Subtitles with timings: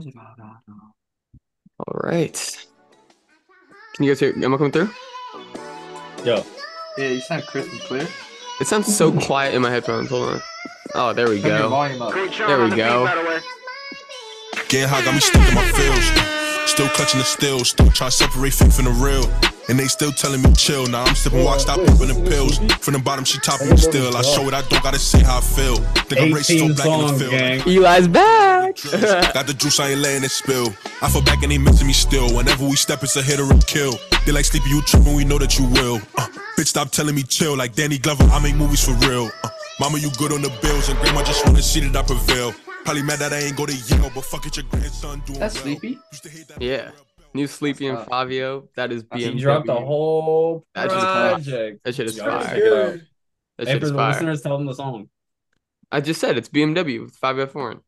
[0.00, 0.06] All
[2.02, 2.66] right.
[3.94, 4.32] Can you guys hear?
[4.42, 4.90] Am I coming through?
[6.24, 6.44] Yo,
[6.98, 8.08] Yeah, you sound crisp and clear.
[8.60, 10.08] It sounds so quiet in my headphones.
[10.10, 10.40] Hold on.
[10.94, 11.68] Oh, there we Turn your go.
[11.68, 12.12] volume up.
[12.12, 13.04] There we go.
[14.68, 16.70] Getting high got me stuck in my feels.
[16.70, 19.24] Still clutching the steel, still trying to separate fake from the real.
[19.68, 20.86] And they still telling me chill.
[20.86, 22.58] Now I'm sipping walk, stop popping the pills.
[22.84, 24.14] From the bottom, she topping me still.
[24.16, 25.76] I show it, I don't gotta say how I feel.
[26.04, 27.30] Think I'm racing so 18 black in the songs, field.
[27.32, 27.60] gang.
[27.66, 28.76] Eli's back.
[29.34, 30.68] Got the juice, I ain't letting it spill.
[31.00, 32.28] I fall back and they missing me still.
[32.36, 33.94] Whenever we step, it's a hit or a kill.
[34.26, 35.96] They like sleepy, you tripping, we know that you will.
[36.18, 36.28] Uh,
[36.58, 37.56] bitch, stop telling me chill.
[37.56, 39.30] Like Danny Glover, I make movies for real.
[39.44, 39.48] Uh,
[39.80, 42.52] mama, you good on the bills, and grandma just wanna see that I prevail.
[42.84, 45.54] Probably mad that I ain't go to Yale, but fuck it, your grandson doing That's
[45.54, 45.62] well.
[45.64, 45.98] sleepy.
[46.12, 46.90] Used to hate that Yeah.
[47.34, 48.68] New Sleepy and Fabio.
[48.76, 51.30] That is He he dropped the whole That shit is fire.
[51.32, 51.84] project.
[51.84, 52.30] That shit is fire.
[52.30, 53.00] it out.
[53.58, 54.12] That Hey, shit for is the fire.
[54.12, 55.08] listeners, tell them the song.
[55.90, 57.80] I just said it's BMW with 5F foreign.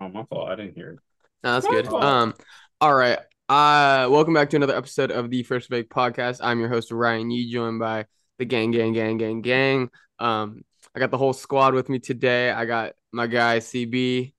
[0.00, 0.48] Oh, my fault.
[0.50, 0.98] I didn't hear it.
[1.44, 1.86] No, that's My good.
[1.88, 2.02] fault.
[2.02, 2.34] Um,
[2.80, 3.18] all right.
[3.48, 6.40] Uh, welcome back to another episode of the Freshly Baked Podcast.
[6.42, 8.06] I'm your host Ryan Yee, joined by
[8.38, 9.90] the gang, gang, gang, gang, gang.
[10.18, 10.62] Um,
[10.94, 12.50] I got the whole squad with me today.
[12.50, 14.32] I got my guy CB.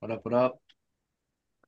[0.00, 0.24] What up?
[0.24, 0.58] What up?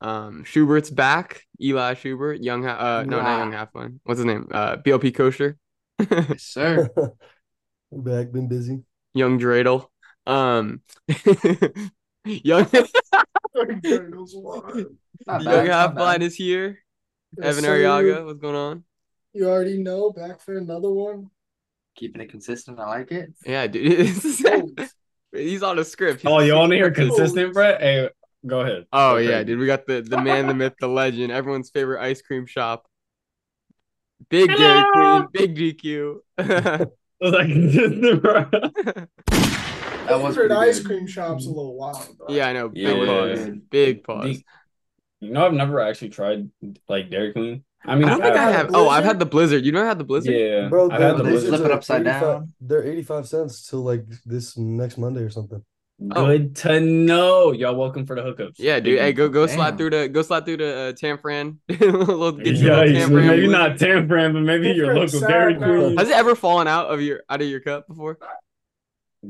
[0.00, 1.42] Um, Schubert's back.
[1.60, 3.56] Eli Schubert, young, ha- uh, no, not young Wow.
[3.58, 4.00] half one.
[4.04, 4.48] What's his name?
[4.50, 5.58] Uh, BLP Kosher,
[6.10, 6.88] Yes, sir.
[7.92, 8.80] I'm back, been busy.
[9.14, 9.86] young Dreidel.
[10.26, 10.80] Um,
[12.24, 16.78] young, Not young bad, half blind is here.
[17.36, 17.78] Yes, Evan sir.
[17.78, 18.84] Arriaga, what's going on?
[19.32, 21.30] You already know, back for another one.
[21.96, 22.78] Keeping it consistent.
[22.80, 23.32] I like it.
[23.44, 24.00] Yeah, dude.
[24.00, 24.74] it's the same.
[25.32, 26.22] He's on a script.
[26.22, 27.80] He's Oh, you want to hear consistent, Brett?
[27.80, 28.08] Hey,
[28.46, 28.86] go ahead.
[28.92, 29.44] Oh Go yeah, crazy.
[29.44, 29.58] dude.
[29.60, 32.86] We got the the man, the myth, the legend, everyone's favorite ice cream shop.
[34.28, 36.16] Big Dairy Queen, big GQ.
[36.38, 36.86] I
[37.20, 38.46] was like, consistent, bro.
[38.50, 40.86] That was Favorite ice good.
[40.86, 42.16] cream shop's a little wild.
[42.18, 42.28] Bro.
[42.30, 42.68] yeah, I know.
[42.68, 43.04] Big Yeah.
[43.06, 43.50] pause.
[43.70, 44.24] Big pause.
[44.38, 44.44] The-
[45.26, 46.50] You know, I've never actually tried
[46.88, 47.64] like Dairy Queen.
[47.84, 48.70] I mean, I don't think uh, I had have.
[48.74, 49.64] Oh, I've had the Blizzard.
[49.64, 50.34] You never had the Blizzard?
[50.34, 51.48] Yeah, Bro, I've had the Blizzard.
[51.48, 52.52] flip it upside down.
[52.60, 55.64] They're 85 cents till like this next Monday or something.
[56.16, 56.26] Oh.
[56.26, 57.52] Good to know.
[57.52, 58.54] Y'all welcome for the hookups.
[58.56, 58.98] Yeah, dude.
[58.98, 61.58] Hey, go go slide through the go slide through the uh, Tamfran.
[61.68, 63.50] Little- get you a Yeah, you- Tamfran maybe Blizzard.
[63.50, 65.54] not Tamfran, but maybe your Different local sound Dairy.
[65.56, 65.96] Queen.
[65.98, 68.18] Has it ever fallen out of your out of your cup before?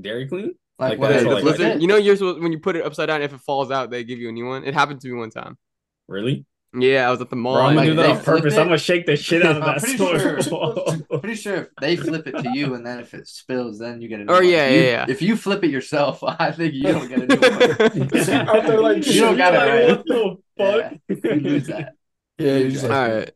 [0.01, 0.55] Dairy Queen?
[0.79, 1.09] Like, Like what?
[1.09, 1.35] that, is the it?
[1.35, 1.83] like- Blizzard.
[1.83, 4.05] You know, you're supposed when you put it upside down, if it falls out, they
[4.05, 4.63] give you a new one.
[4.65, 5.59] It happened to me one time.
[6.07, 6.45] Really?
[6.73, 7.55] Yeah, I was at the mall.
[7.55, 8.53] Bro, I'm gonna Like, do that on purpose.
[8.55, 10.41] flip I'm gonna shake the shit out of that pretty store.
[10.41, 11.19] sure.
[11.19, 14.07] Pretty sure if they flip it to you and then if it spills, then you
[14.09, 14.49] get a new Or one.
[14.49, 15.07] yeah, You- yeah, yeah.
[15.09, 18.31] If you flip it yourself, I think you don't get a new one.
[18.49, 19.89] Out like you don't got it Like, right.
[19.89, 21.25] What the Yeah, fuck?
[21.25, 21.95] you lose that.
[22.39, 23.31] Yeah, You you're just guys- like, All right.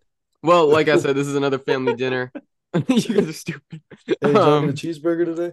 [0.45, 2.31] Well, like I said, this is another family dinner.
[2.75, 3.81] you guys are stupid.
[4.07, 5.53] hey, did Um, get a cheeseburger today?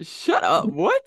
[0.00, 0.66] shut up.
[0.66, 1.02] What?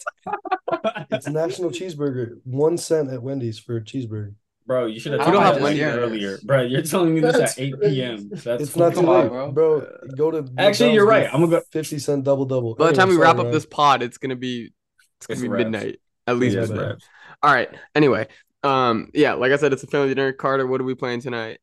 [1.11, 2.39] It's National Cheeseburger.
[2.43, 4.33] One cent at Wendy's for a cheeseburger.
[4.67, 5.83] Bro, you should have I told don't me have this Wendy's.
[5.83, 6.37] earlier.
[6.43, 7.95] Bro, you're telling me this That's at 8 crazy.
[7.95, 8.29] p.m.
[8.29, 9.51] That's it's not too late, bro.
[9.51, 9.87] bro.
[10.15, 11.25] Go to Actually, you're right.
[11.25, 12.75] I'm gonna go- 50 cent double double.
[12.75, 14.71] By the time we wrap up this pod, it's gonna be
[15.17, 15.99] it's gonna be midnight.
[16.27, 16.87] At least Yeah, it's bro.
[16.89, 17.05] wraps.
[17.41, 17.69] All right.
[17.95, 18.27] Anyway,
[18.63, 20.31] um, yeah, like I said, it's a family dinner.
[20.31, 21.59] Carter, what are we playing tonight?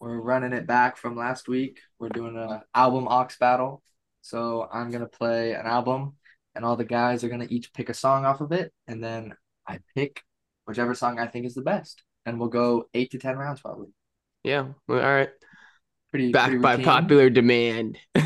[0.00, 1.80] We're running it back from last week.
[1.98, 3.82] We're doing a album aux battle.
[4.22, 6.14] So I'm gonna play an album,
[6.54, 9.34] and all the guys are gonna each pick a song off of it, and then
[9.66, 10.22] I pick
[10.66, 13.88] whichever song I think is the best, and we'll go eight to ten rounds probably.
[14.44, 14.66] Yeah.
[14.88, 15.30] All right.
[16.10, 17.98] Pretty Back pretty by popular demand.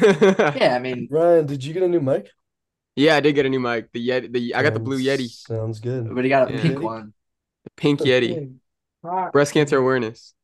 [0.56, 2.28] Yeah, I mean, Ryan, did you get a new mic?
[2.96, 3.92] yeah, I did get a new mic.
[3.92, 4.32] The Yeti.
[4.32, 6.12] The I got the blue Yeti, Sounds good.
[6.14, 6.62] but he got a Yeah.
[6.62, 7.12] pink one.
[7.64, 8.58] the pink Yeti.
[9.04, 9.32] Hot.
[9.32, 10.34] Breast cancer awareness.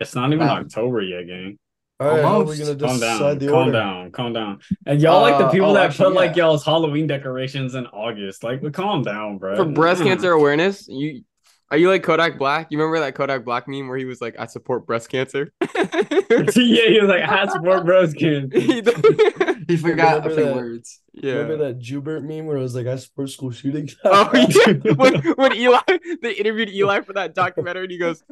[0.00, 0.60] It's not even Wow.
[0.60, 1.58] October yet, gang.
[2.00, 2.58] All right, how are we Almost.
[2.58, 3.38] gonna Calm down.
[3.38, 3.72] the Calm order?
[3.72, 4.10] down.
[4.10, 4.60] Calm down.
[4.84, 7.86] And y'all like the Uh, people oh, that actually, put like y'all's Halloween decorations in
[7.86, 8.42] August.
[8.42, 9.56] Like, but calm down, bro.
[9.56, 10.06] For breast Mm.
[10.06, 11.22] cancer awareness, you
[11.70, 12.68] are you like Kodak Black?
[12.70, 16.88] You remember that Kodak Black meme where he was like, "I support breast cancer." yeah,
[16.88, 18.58] he was like, I support breast cancer.
[18.58, 18.82] He-
[19.66, 21.00] He forgot a few words.
[21.14, 21.32] yeah.
[21.36, 23.96] Remember that Schubert meme where it was like, I support school shootings?
[24.04, 25.80] Oh yeah, when, when Eli
[26.20, 28.22] they interviewed Eli for that documentary, and he goes,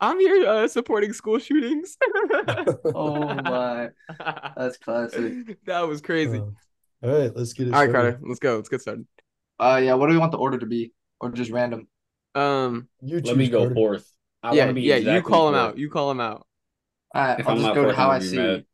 [0.00, 1.98] "I'm here uh, supporting school shootings."
[2.94, 3.90] Oh my,
[4.56, 5.58] that's classic.
[5.66, 6.38] that was crazy.
[6.38, 6.56] Um,
[7.02, 8.12] all right, let's get it All right, started.
[8.12, 8.56] Carter, let's go.
[8.56, 9.06] Let's get started.
[9.60, 9.92] Uh, yeah.
[9.94, 11.88] What do we want the order to be, or just random?
[12.34, 13.74] Um, You Let me go Carter.
[13.74, 14.12] fourth.
[14.42, 14.96] I yeah, wanna be yeah.
[14.96, 15.78] You exactly call him out.
[15.78, 16.46] You call him out.
[17.14, 18.30] All right, If I'll I'm just not go to fourth, how I'm I gonna be
[18.30, 18.36] see.
[18.36, 18.64] mad.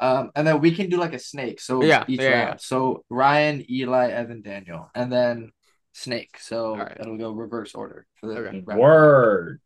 [0.00, 1.60] Um, and then we can do like a snake.
[1.60, 2.44] So Yeah, each yeah, yeah.
[2.46, 2.60] round.
[2.60, 5.52] So Ryan, Eli, Evan, Daniel, and then
[5.92, 6.38] snake.
[6.40, 6.96] So All right.
[7.00, 8.62] it'll go reverse order for the Okay.
[8.76, 9.60] Word.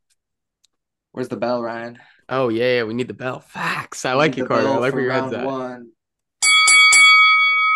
[1.12, 1.98] Where's the bell, Ryan?
[2.28, 2.82] Oh yeah, yeah.
[2.84, 3.40] We need the bell.
[3.40, 4.04] Facts.
[4.04, 4.68] I like Need you, Carter.
[4.68, 5.44] I like where your head's round at.
[5.44, 5.90] One.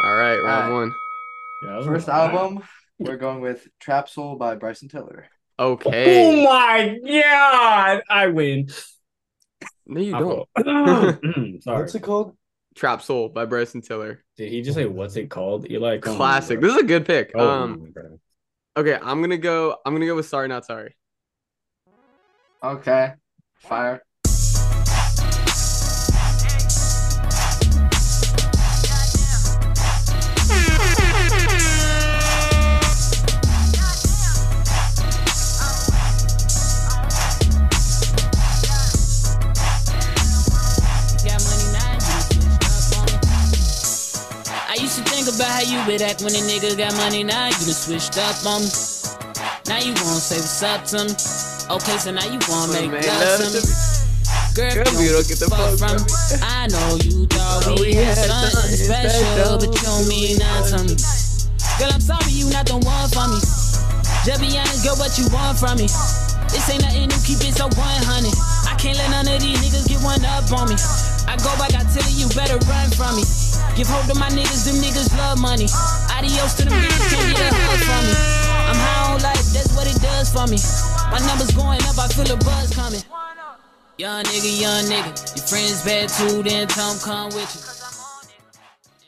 [0.05, 0.73] All right, round Alright.
[0.73, 0.95] one.
[1.63, 2.63] Yeah, First album,
[2.99, 5.29] we're going with Trap Soul by Bryson Tiller.
[5.61, 6.27] Okay.
[6.27, 8.03] Oh my god!
[8.09, 8.71] I win.
[9.87, 11.63] No, you I don't.
[11.63, 11.81] Sorry.
[11.83, 12.35] What's it called?
[12.75, 14.25] Trap Soul by Bryson Tiller.
[14.39, 15.71] Did he just say what's it called?
[15.71, 16.61] Eli come on, Classic.
[16.61, 17.33] This is a good pick.
[17.35, 17.93] Oh, Um.
[18.75, 19.77] Okay, I'm gonna go.
[19.85, 20.97] I'm gonna go with Sorry Not Sorry.
[22.63, 23.13] Okay.
[23.59, 24.03] Fire.
[45.81, 48.71] You would act when a nigga got money now, you done switched up on me.
[49.69, 51.15] Now you wanna say what's up to me.
[51.73, 53.63] Okay, so now you wanna make love to me.
[54.53, 56.11] Girl, Girl, you don't get the fuck from me.
[56.43, 60.97] I know you thought we had something special, but you don't mean nothing to me.
[61.79, 63.41] Girl, I'm sorry you not the one for me.
[64.27, 65.89] Just be honest, girl, what you want from me.
[66.51, 67.81] This ain't nothing new, keep it so 100.
[68.69, 70.77] I can't let none of these niggas get one up on me.
[71.31, 73.25] I go back, I tell you, you better run from me.
[73.77, 75.67] Give hope to my niggas, them niggas love money.
[76.13, 78.15] Adios to them niggas, can't get a hug from me.
[78.69, 80.59] I'm high on life, that's what it does for me.
[81.11, 83.03] My numbers going up, I feel a buzz coming.
[83.99, 85.13] Young nigga, young nigga.
[85.37, 87.80] Your friends bad too, then Tom come with you.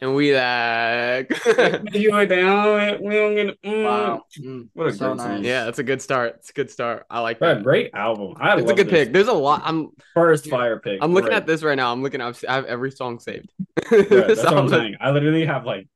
[0.02, 1.31] And we like.
[1.94, 2.99] You went down.
[3.04, 3.62] We don't get.
[3.62, 3.84] Mm.
[3.84, 4.25] Wow.
[4.37, 5.44] Mm, What a so great nice.
[5.44, 6.34] yeah, it's a good start.
[6.40, 7.06] It's a good start.
[7.08, 7.62] I like Bro, that.
[7.62, 8.34] great album.
[8.40, 9.04] I It's a good this.
[9.04, 9.12] pick.
[9.12, 9.62] There's a lot.
[9.64, 10.99] I'm First fire pick.
[11.00, 11.37] I'm looking Great.
[11.37, 11.93] at this right now.
[11.93, 12.20] I'm looking.
[12.20, 13.49] I've, I have every song saved.
[13.88, 14.96] Bro, that's So what I'm I'm saying.
[15.00, 15.87] I literally have like.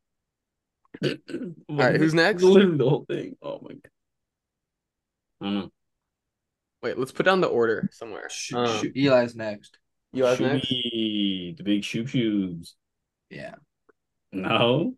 [1.04, 1.10] All
[1.68, 2.44] All right, who's next?
[2.44, 3.36] Literally the whole thing.
[3.42, 3.90] Oh my god.
[5.40, 5.70] I don't know.
[6.82, 8.28] Wait, let's put down the order somewhere.
[8.30, 8.92] Shoot, Um, shoot.
[8.96, 9.78] Eli's next.
[10.12, 10.68] You guys next?
[10.68, 12.76] The big shoe shoes.
[13.30, 13.56] Yeah.
[14.32, 14.94] No.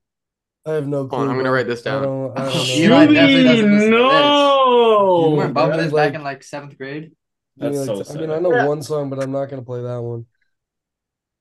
[0.66, 1.18] I have no clue.
[1.20, 2.02] on, I'm gonna write this down.
[2.02, 2.64] I don't, I don't know.
[2.74, 3.90] Eli definitely doesn't listen to this.
[3.90, 5.28] no.
[5.30, 7.12] You weren't bumping this is back like- in like seventh grade?
[7.60, 8.30] Give me, That's like, so I mean.
[8.30, 8.66] I know Yeah.
[8.66, 10.26] one song, but I'm not gonna play that one.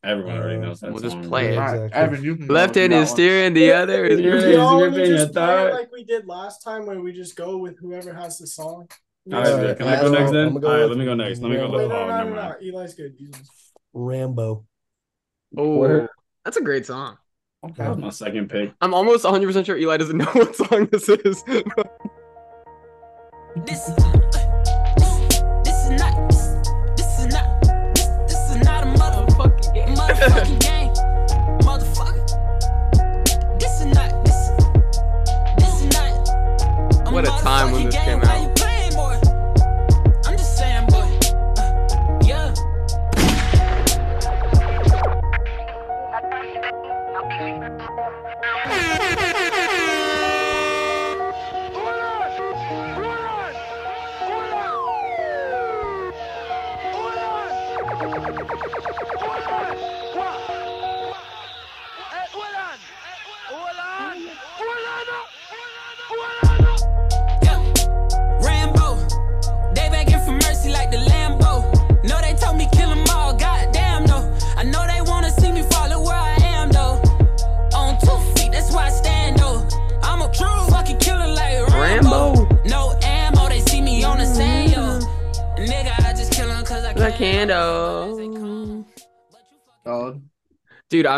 [0.03, 1.65] Everyone already Uh, knows that we'll just song, play bro.
[1.65, 1.85] it.
[1.87, 1.99] Exactly.
[2.01, 3.07] Evan, you can Left hand is one.
[3.07, 4.19] steering, the other is.
[4.19, 4.31] Yeah.
[4.31, 5.71] Do Is y'all want your just play it thigh.
[5.71, 8.87] like we did last time where we just go with whoever has the song?
[9.33, 10.53] All right, Alright, can I go next then?
[10.55, 11.41] Go All right, let me go next.
[11.41, 11.63] Let me go.
[11.63, 11.77] Rambo.
[11.79, 12.55] Wait, no, no, no, no.
[12.79, 13.15] Eli's good.
[13.19, 14.65] Eli's- Rambo.
[15.57, 16.07] Oh,
[16.45, 17.17] that's a great song.
[17.63, 18.71] That was my second pick.
[18.81, 21.43] I'm almost 100 percent sure Eli doesn't know what song this is.
[23.65, 24.11] This is uh,
[25.65, 26.29] this is not
[26.95, 27.61] this is not
[27.95, 29.95] this, this is not a motherfucking.
[29.95, 30.56] Motherfucking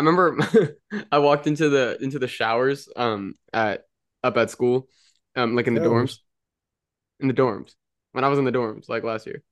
[0.00, 0.76] remember
[1.12, 3.84] I walked into the into the showers um at
[4.22, 4.88] up at school,
[5.36, 6.22] um like in the dorms, Showers?
[7.20, 7.74] in the dorms
[8.12, 9.42] when I was in the dorms like last year.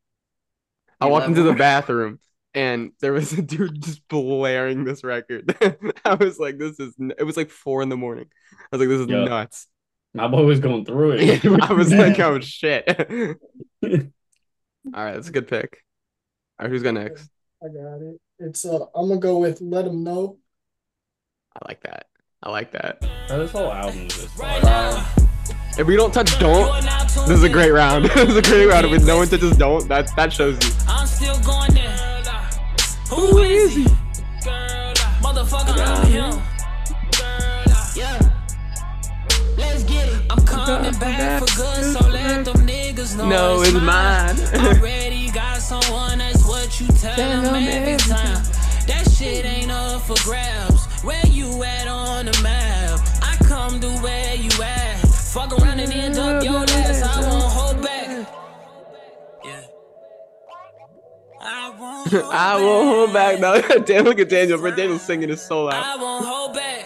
[1.01, 2.19] I You walked let into the bathroom
[2.55, 5.55] and there was a dude just blaring this record.
[6.05, 8.27] I was like, this is n- it was like four in the morning.
[8.73, 9.25] I was like, this is Yeah.
[9.25, 9.67] nuts.
[10.15, 11.45] My boy was going through it.
[11.45, 12.85] I was like, oh shit.
[12.89, 13.37] All
[15.05, 15.83] right, that's a good pick.
[16.59, 17.31] All right, who's got next?
[17.63, 18.21] I got it.
[18.41, 20.39] It's uh, I'm gonna go with "Let 'Em Know."
[21.55, 22.07] I like that.
[22.43, 23.01] I like that.
[23.27, 25.05] Bro, this whole album is just Right fire.
[25.77, 28.05] If we don't touch don't, You are now tuned this is a great round.
[28.15, 28.87] this is a great round.
[28.87, 30.71] If no one touches don't, that that shows you.
[30.87, 32.21] I'm still going there.
[33.11, 33.85] Who is he?
[34.45, 36.43] Girl, Motherfucker, I'm him.
[37.97, 38.21] Yeah.
[39.57, 40.23] Let's get it.
[40.31, 43.29] I'm coming back for good, so let them niggas know.
[43.29, 44.37] No, it's mine.
[44.39, 44.98] Already got
[45.69, 48.43] someone, that's what you tell them every time.
[48.87, 50.87] That shit ain't up for grabs.
[51.05, 53.01] Where you at on the map?
[53.23, 54.97] I come to where you at.
[55.07, 57.03] Fuck around and end up your ass.
[57.03, 58.27] I won't hold back.
[59.45, 59.61] Yeah.
[61.43, 63.39] I won't hold I won't hold back.
[63.39, 64.59] No, damn, look at Daniel.
[64.71, 65.75] Daniel's singing his soul out.
[65.85, 66.57] I won't hold back.
[66.57, 66.57] I won't hold back.
[66.57, 66.78] I won't hold back.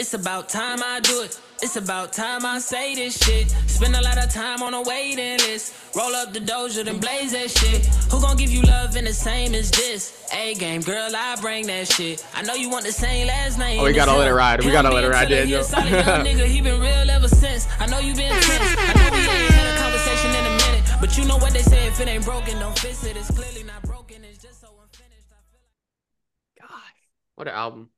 [0.00, 1.38] It's about time I do it.
[1.62, 3.50] It's about time I say this shit.
[3.68, 5.74] Spend a lot of time on a waiting list.
[5.94, 7.84] Roll up the doja, then blaze that shit.
[8.10, 10.26] Who gon' give you love in the same as this?
[10.32, 12.24] A game, girl, I bring that shit.
[12.34, 13.78] I know you want the same last name.
[13.78, 14.64] Oh, we gotta let it ride.
[14.64, 15.64] We gotta let it ride, killer, he Daniel.
[15.64, 17.68] solid young nigga, he been real ever since.
[17.78, 18.48] I know you been tense.
[18.48, 20.90] I know we ain't had a conversation in a minute.
[20.98, 23.18] But you know what they say, if it ain't broken, don't fix it.
[23.18, 25.28] It's clearly not broken, it's just so unfinished.
[25.30, 26.92] I feel like- God,
[27.34, 27.90] what an album.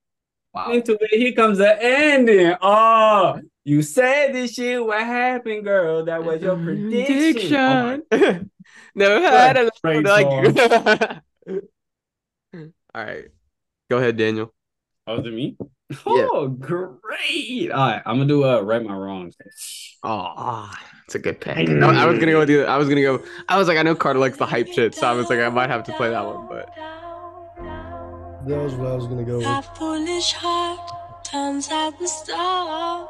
[0.54, 0.72] Wow.
[0.72, 2.54] Into it, here comes the ending.
[2.60, 4.84] Oh, you said this shit.
[4.84, 6.04] What happened, girl?
[6.04, 6.90] That was your mm-hmm.
[6.90, 7.54] prediction.
[7.56, 8.44] Oh my-
[8.94, 10.26] Never had a Great like
[12.94, 13.24] All right.
[13.90, 14.52] Go ahead, Daniel.
[15.06, 15.56] Oh, is it me?
[16.06, 17.70] Oh, great.
[17.70, 19.36] All right, I'm gonna do a right my wrongs.
[20.02, 20.72] Oh,
[21.04, 21.68] it's a good pick.
[21.68, 22.64] No, I was gonna go with you.
[22.64, 23.22] I was gonna go.
[23.46, 25.50] I was like, I know Carter likes the hype shit, so I was like, I
[25.50, 26.70] might have to play that one, but
[28.46, 29.66] That was what I was gonna go My with.
[29.76, 30.80] foolish heart
[31.22, 33.08] turns out the star.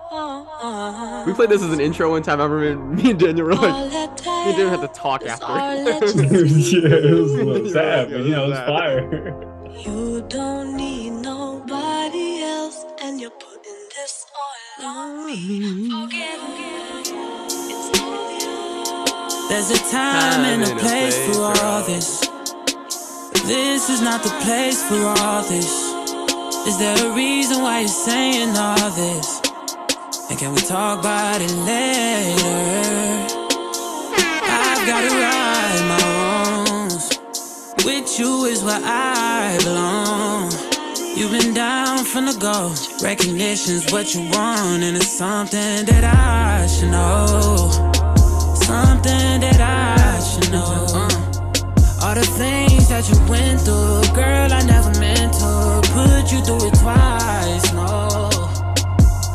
[1.27, 2.41] we played this as an intro one time.
[2.41, 5.25] I remember me and Daniel were like, All that me and Daniel had to talk
[5.25, 5.47] after.
[5.47, 9.49] yeah, it was a little sad, but you know, it was it's fire.
[9.73, 14.27] You don't need nobody else, and you're putting this
[14.79, 15.89] all on me.
[15.91, 17.11] Forget it's.
[19.49, 22.32] There's a time and a place for all this.
[23.45, 25.67] This is not the place for all this.
[26.65, 29.41] Is there a reason why you're saying all this?
[30.31, 33.33] And can we talk about it later?
[34.47, 37.19] I've gotta right my wrongs.
[37.85, 40.53] With you is where I belong.
[41.17, 42.73] You've been down from the go.
[43.05, 47.71] Recognition's what you want, and it's something that I should know.
[48.55, 51.12] Something that I should know.
[52.13, 56.69] All the things that you went through, girl, I never meant to put you through
[56.69, 57.73] it twice.
[57.73, 58.29] No.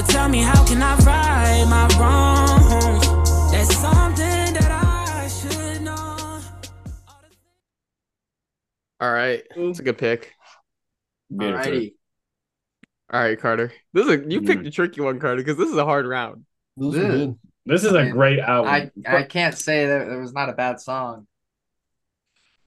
[0.10, 3.08] Tell me, how can I right my wrongs?
[3.52, 6.40] That's something that I should know.
[9.02, 10.36] All right, it's a good pick.
[11.36, 11.72] Beautiful.
[11.72, 11.94] Alrighty.
[13.12, 13.74] All right, Carter.
[13.94, 14.68] This is a, you picked Mm.
[14.68, 16.46] a tricky one, Carter, because this is a hard round.
[16.76, 17.40] Those are good.
[17.66, 18.72] This is a great album.
[18.72, 21.26] I I can't say that there was not a bad song,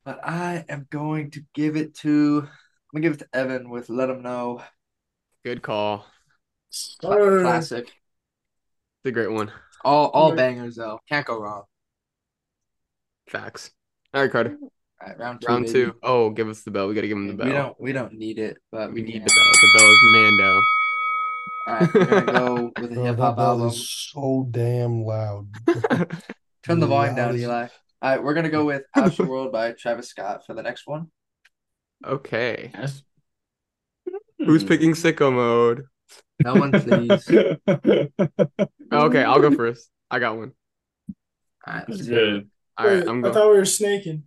[0.04, 2.42] but I am going to give it to.
[2.46, 4.62] I'm gonna give it to Evan with "Let 'Em Know."
[5.44, 6.06] Good call.
[7.00, 7.84] Cla- Classic.
[7.84, 9.50] It's a great one.
[9.84, 11.00] All all bangers though.
[11.08, 11.64] Can't go wrong.
[13.28, 13.70] Facts.
[14.12, 14.56] All right, Carter.
[14.60, 15.46] All right, round two.
[15.46, 15.72] Round baby.
[15.72, 15.94] two.
[16.02, 16.88] Oh, give us the bell.
[16.88, 17.46] We gotta give him the bell.
[17.46, 19.24] We don't we don't need it, but We we need can.
[19.24, 19.52] the bell.
[19.52, 20.60] The bell is Mando.
[21.66, 23.68] All right, we're gonna go with a hip hop bell album.
[23.68, 25.48] is so damn loud.
[26.62, 27.68] Turn the volume down, loudest- Eli.
[28.02, 31.08] All right, we're gonna go with "Astro World" by Travis Scott for the next one.
[32.06, 32.70] okay.
[32.74, 33.02] Yes.
[34.38, 34.68] Who's hmm.
[34.68, 35.84] picking sicko mode?
[36.42, 37.28] No one, please.
[38.92, 39.88] Okay, I'll go first.
[40.10, 40.52] I got one.
[41.66, 42.50] All right, That's let's do good.
[42.78, 43.32] All right, wait, I'm going.
[43.32, 44.24] I thought we were snaking.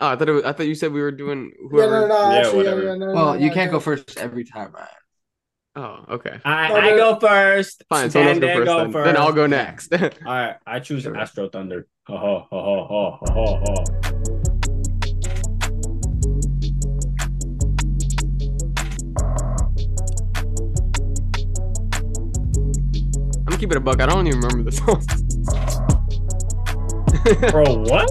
[0.00, 2.00] Oh, I thought it was, I thought you said we were doing Yeah, whoever.
[2.00, 2.82] no, no, Yeah, actually, yeah, whatever.
[2.82, 3.78] yeah, no, Well, no, you no, can't no.
[3.78, 4.88] go first every time, Ryan.
[5.78, 6.40] Oh, okay.
[6.44, 7.84] I, I go first.
[7.88, 8.10] Fine.
[8.10, 9.14] Someone else Dan, go Dan, first, then.
[9.14, 9.92] Then I'll go next.
[10.02, 11.16] All right, I choose Sure.
[11.16, 11.86] Astro Thunder.
[12.08, 14.88] Ha ha ha ha ha ha ha.
[22.10, 24.00] I'm gonna keep it a buck.
[24.00, 25.04] I don't even remember the song.
[27.50, 28.10] Bro, what?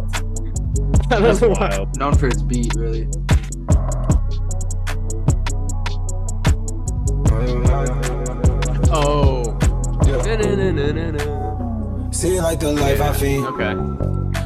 [1.12, 1.70] I That's don't know why.
[1.70, 1.98] wild.
[1.98, 3.08] Known for its beat, really.
[8.98, 9.58] Oh.
[10.06, 10.18] Yeah.
[10.26, 11.24] Na-na-na-na-na-na.
[12.42, 13.44] Like the life I feed.
[13.46, 13.74] Okay.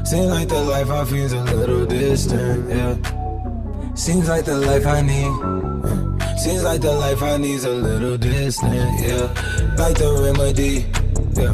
[0.04, 2.96] Seems like the life I feel's a little distant, yeah.
[3.94, 5.32] Seems like the life I need.
[6.38, 9.30] Seems like the life I need's a little distant, yeah.
[9.78, 10.86] Like the remedy,
[11.38, 11.54] yeah.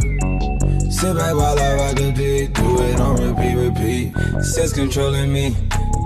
[0.89, 4.43] Sit back while I rock the beat, do it on repeat, repeat.
[4.43, 5.55] Sense controlling me,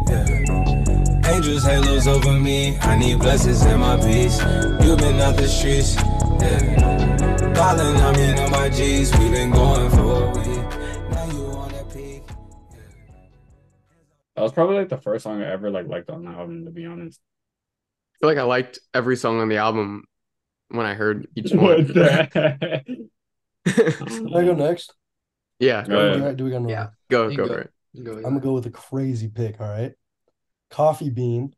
[0.09, 1.31] yeah.
[1.31, 4.41] Angels halos over me, I need blessings in my peace.
[4.83, 5.95] You been out the streets,
[6.41, 7.53] yeah.
[7.53, 11.11] Darling, I'm on my G's, we been going for a week.
[11.11, 12.23] Now you wanna peak.
[14.35, 16.71] That was probably like the first song I ever like liked on the album, to
[16.71, 17.19] be honest.
[18.15, 20.05] I feel like I liked every song on the album
[20.69, 21.85] when I heard each one.
[21.87, 22.85] the heck?
[23.65, 24.93] Can I go next?
[25.59, 25.85] yeah.
[25.85, 26.37] Go ahead.
[26.37, 26.73] Do, do we got another?
[26.73, 26.87] Yeah.
[27.09, 27.47] Go go go.
[27.47, 27.71] for it.
[28.03, 29.59] Go, I'm gonna go with a crazy pick.
[29.59, 29.93] All right,
[30.69, 31.53] Coffee Bean.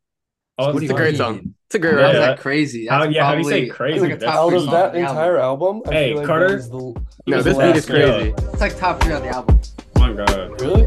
[0.59, 1.55] Oh, What It's a great song.
[1.67, 2.07] It's a great How's Yeah.
[2.19, 2.21] record.
[2.21, 2.85] that crazy?
[2.87, 3.99] How- That's yeah, how do you say crazy?
[4.01, 5.01] like a That's Out of that on the album.
[5.01, 6.49] entire album, Hey, like Carter.
[6.49, 6.93] that is the
[7.25, 8.33] No, this beat is crazy.
[8.37, 9.59] It's like top three on the album.
[9.95, 10.61] Oh my god.
[10.61, 10.83] really.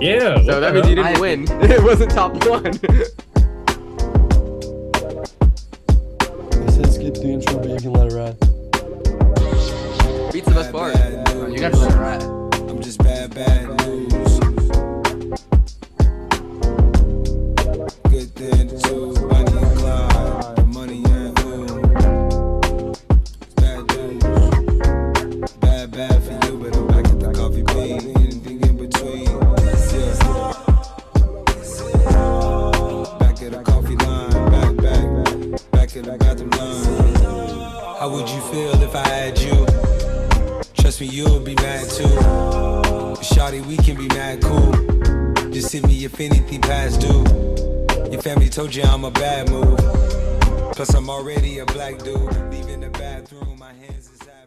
[0.00, 0.42] Yeah.
[0.42, 1.46] So that the means you didn't I- win.
[1.70, 2.62] It wasn't top one.
[2.62, 2.78] They
[6.72, 8.40] said skip the intro, but you can let it ride.
[10.32, 10.94] Beats the best part.
[10.96, 12.22] Oh, you got to let it ride.
[12.70, 14.27] I'm just bad, bad news.
[48.68, 49.78] Told you I'm a bad move.
[50.74, 52.16] Plus, I'm already a black dude.
[52.52, 54.46] Leaving the bathroom, my hands is half.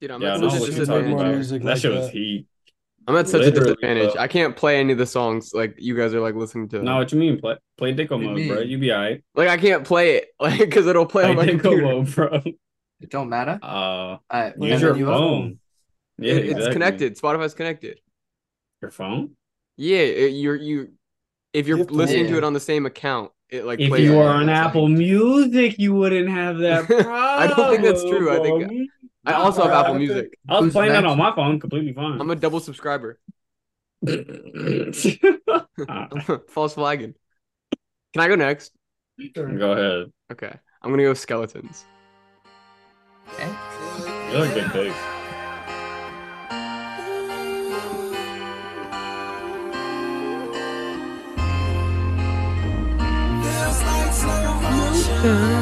[0.00, 1.12] Dude, I'm Yeah, I at know such a what you're talking disadvantage.
[1.20, 1.34] about.
[1.34, 2.12] Music That like shit was that.
[2.12, 2.46] heat.
[3.08, 4.12] I'm at such a disadvantage.
[4.12, 4.22] bro.
[4.22, 6.82] I can't play any of the songs like you guys are like listening to.
[6.82, 7.40] No, what you mean?
[7.40, 8.60] Play play Dicko What do mode, bro.
[8.60, 9.24] You be alright.
[9.34, 11.82] Like I can't play it like because it'll play Play on my Dicko computer.
[11.82, 12.42] mode, bro.
[13.00, 13.58] It don't matter.
[13.62, 15.58] Uh, All right, use your you- phone.
[16.18, 17.16] Yeah, It- it's connected.
[17.18, 17.98] Spotify's connected.
[18.82, 19.30] Your phone.
[19.76, 20.92] Yeah, it, you're you.
[21.52, 23.88] If you're You have to- listening to it on the same account, it like If
[23.88, 24.04] plays.
[24.04, 27.08] you Yeah, were on it's like- Apple Music, you wouldn't have that problem.
[27.12, 28.30] I don't think that's true.
[28.30, 28.90] I think-
[29.24, 30.38] I also have Apple Music.
[30.48, 32.20] I was playing that on my phone, completely fine.
[32.20, 33.18] I'm a double subscriber.
[36.48, 37.14] False flagging.
[38.12, 38.72] Can I go next?
[39.34, 40.12] Go ahead.
[40.32, 41.84] Okay, I'm gonna go skeletons.
[43.34, 43.50] Okay.
[44.32, 45.17] You're a good pick.
[55.20, 55.57] We're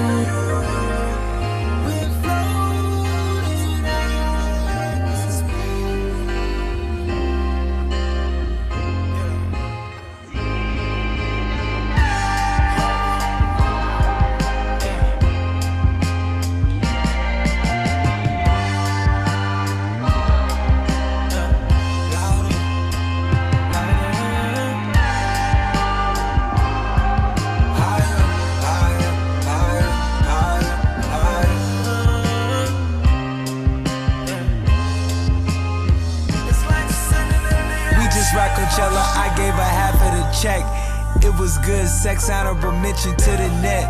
[42.06, 43.82] sex, honorable mention to the net.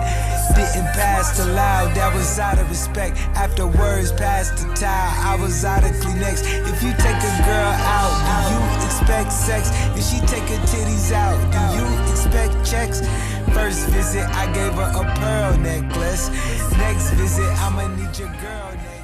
[0.57, 3.19] Didn't pass the loud, that was out of respect.
[3.37, 6.41] After words passed the towel, I was out of Kleenex.
[6.73, 9.69] If you take a girl out, do you expect sex?
[9.93, 13.05] If she take her titties out, do you expect checks?
[13.53, 16.31] First visit, I gave her a pearl necklace.
[16.79, 18.97] Next visit, I'ma need your girl know.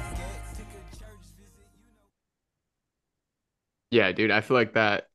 [3.91, 5.05] Yeah, dude, I feel like that.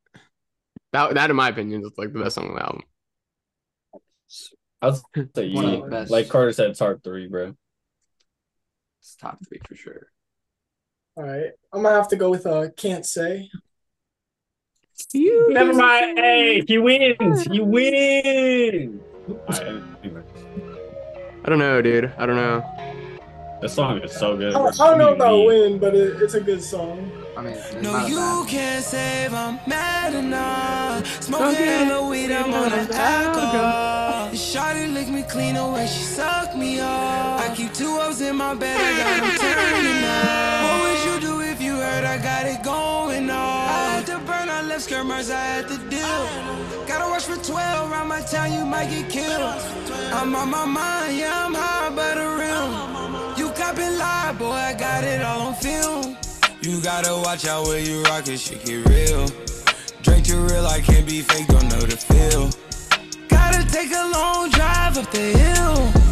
[0.93, 2.83] That that in my opinion is like the best song on the album.
[4.81, 6.11] I'll say One of the best.
[6.11, 7.55] Like Carter said, top three, bro.
[9.01, 10.09] It's top three for sure.
[11.17, 13.51] All right, I'm gonna have to go with uh, can't say.
[15.15, 16.19] Never mind.
[16.19, 17.43] Hey, he wins.
[17.45, 19.01] He wins.
[19.29, 20.23] Alright, anyway.
[21.45, 22.13] I don't know, dude.
[22.19, 23.59] I don't know.
[23.61, 24.55] This song is so good.
[24.55, 27.11] I, I don't know about win, but it, it's a good song.
[27.39, 31.23] I mean, No, you can't save, I'm mad enough.
[31.23, 34.31] Smoking hella weed, I'm on an alcohol.
[34.33, 37.41] Shawty lick me clean away, she sucked me off.
[37.41, 40.63] I keep two O's in my bed, I got them turning up.
[40.67, 43.69] What would you do if you heard I got it going on?
[43.69, 46.87] I had to burn, I left skirmers, I had to deal.
[46.89, 49.63] Gotta watch for 12, around my town, you might get killed.
[50.13, 53.39] I'm on my mind, yeah, I'm high by the rim.
[53.39, 56.17] You copping lie, boy, I got it all on film.
[56.61, 59.27] You gotta watch out where you rock it, shit get real.
[60.03, 62.51] Drink real, I can't be fake, don't know the feel.
[63.29, 66.09] Gotta take a long drive up the hill.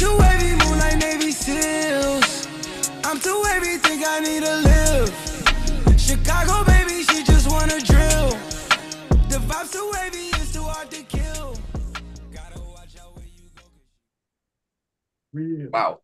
[0.00, 2.48] Too wavy, move like Navy SEALs.
[3.04, 3.42] I'm too
[4.02, 6.00] I need to live.
[6.00, 8.30] Chicago, baby, she just wanna drill.
[9.28, 9.90] The vibes too.
[15.72, 16.00] Wow.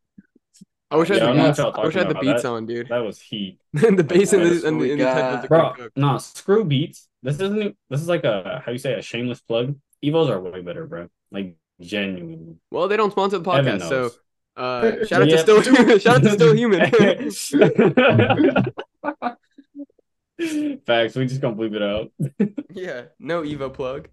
[0.90, 1.58] I wish I had don't the beats.
[1.58, 2.88] I wish I had the beats That- on, dude.
[2.88, 3.58] That was heat.
[3.72, 5.96] the bass and Alright, the, so and the, and the got- headphones Bro, pretty cooked.
[5.96, 7.08] no, screw beats.
[7.22, 9.74] This isn't this is like a how you say a shameless plug.
[10.04, 11.08] Evos are way better, bro.
[11.32, 12.56] Like genuinely.
[12.70, 14.10] Well, they don't sponsor the podcast, so
[14.56, 15.36] uh, shout out Yeah.
[15.36, 16.90] to still human shout out to still human.
[20.86, 21.16] Facts.
[21.16, 22.12] We just gonna bleep it out.
[22.70, 24.08] yeah, no Evo plug.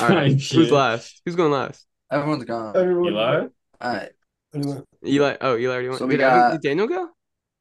[0.00, 0.70] All right, who's Shit.
[0.70, 1.22] last?
[1.24, 1.86] Who's going last?
[2.12, 2.76] Everyone's gone.
[2.76, 3.36] Everyone, Eli?
[3.40, 3.48] All
[3.80, 4.10] right.
[4.54, 5.36] Anyway, Eli.
[5.40, 5.98] Oh, Eli already went.
[5.98, 7.08] So we did, Evan- got- did Daniel go?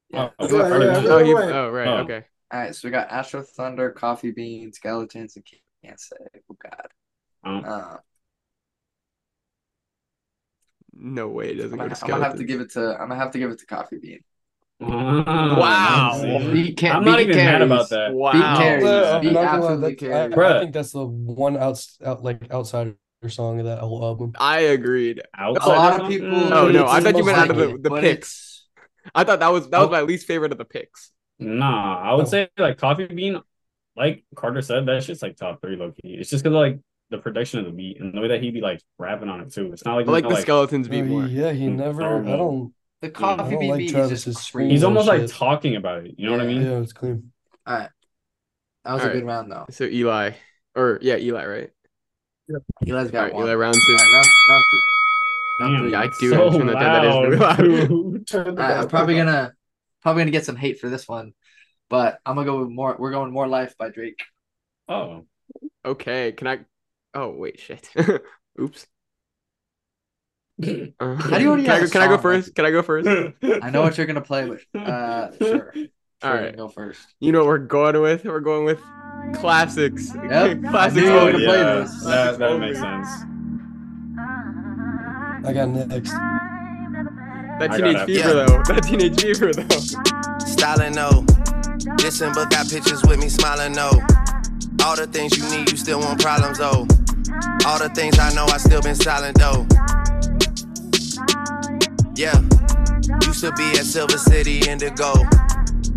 [0.10, 0.29] Yeah.
[0.39, 1.10] Oh, Yeah, yeah, yeah.
[1.10, 1.88] Oh, he, oh, right.
[1.88, 1.97] Oh.
[1.97, 2.23] Okay.
[2.51, 2.75] All right.
[2.75, 5.45] So we got Astro Thunder, Coffee Bean, Skeletons, and
[5.84, 6.15] Can't Say.
[6.51, 6.88] Oh God.
[7.43, 7.97] Um, Uh,
[10.93, 12.91] No way it doesn't I'm go to gonna, I'm gonna have to give it to.
[12.93, 14.19] I'm gonna have to give it to Coffee Bean.
[14.79, 16.19] Wow.
[16.21, 16.51] See?
[16.51, 18.13] Beat ca- I'm not beat even mad about that.
[18.13, 18.31] Wow.
[18.34, 18.84] Beat carries.
[18.86, 20.55] Uh, I'm Beat not gonna lie, absolutely that- I.
[20.55, 22.95] I think that's the one outs out like outsider
[23.29, 24.33] song of that whole album.
[24.39, 25.21] I agreed.
[25.38, 26.27] Outside A lot of people.
[26.29, 26.51] Mm.
[26.51, 28.65] Oh, no, I thought you almost meant out of the- it, the picks.
[29.13, 29.91] I thought that was that was Oh.
[29.91, 31.11] my least favorite of the picks.
[31.39, 32.29] Nah, I would Oh.
[32.29, 33.39] say like Coffee Bean,
[33.95, 36.15] like Carter said, that shit's like top three low key.
[36.15, 36.79] It's just because like
[37.11, 39.53] the production of the beat and the way that he'd be like rapping on it
[39.53, 39.71] too.
[39.73, 41.25] It's not like I like no, the skeletons Oh, beat more.
[41.27, 42.01] yeah, he never.
[42.01, 42.73] I don't.
[43.01, 44.69] The Coffee don't Bean like beat is just scream.
[44.71, 45.29] He's almost like shit.
[45.31, 46.15] talking about it.
[46.17, 46.63] You know what I mean?
[46.63, 47.31] Yeah, it's clean.
[47.67, 47.89] All right.
[48.85, 49.65] That was All a good round though.
[49.69, 50.31] So Eli,
[50.75, 51.69] or yeah, Eli, right?
[52.86, 53.43] Eli's All got right, one.
[53.43, 53.93] Eli, round two.
[53.95, 54.81] right, round, round two.
[55.60, 55.91] Round Damn, three.
[55.91, 56.93] Yeah, I it's do so turn that down.
[56.93, 57.58] That is really loud, loud.
[57.58, 58.27] dude.
[58.27, 59.53] Turn All that right, I'm probably gonna
[60.01, 61.34] probably gonna get some hate for this one,
[61.89, 62.95] but I'm gonna go with more.
[62.99, 64.21] We're going more life by Drake.
[64.88, 65.25] Oh,
[65.86, 66.60] Okay, can I?
[67.13, 67.89] Oh wait, shit.
[68.62, 68.88] Oops.
[71.01, 72.55] Uh, How do you already can I have go, can I go first?
[72.55, 73.08] Can I go first?
[73.10, 74.65] I know what you're gonna play with.
[74.73, 75.73] Uh, sure.
[75.73, 75.88] sure
[76.23, 76.47] All you right.
[76.47, 77.05] can go first.
[77.19, 78.23] You know what we're going with?
[78.23, 78.79] We're going with
[79.36, 80.13] classics.
[80.15, 80.62] Yep.
[80.62, 80.74] classics.
[80.74, 81.32] I knew you were over.
[81.32, 82.04] gonna play yeah, this.
[82.04, 83.08] that, that makes sense.
[85.45, 86.12] I got next.
[87.60, 88.48] That teenage fever it.
[88.48, 88.63] though.
[88.74, 89.80] That teenage fever though.
[90.45, 91.24] Styling no.
[91.98, 93.91] Dissing but got pictures with me smiling no.
[94.84, 96.88] All the things you need, you still want problems though.
[97.65, 99.65] All the things I know, I still been silent though.
[102.15, 102.41] Yeah.
[103.26, 105.13] Used to be at Silver City Indigo.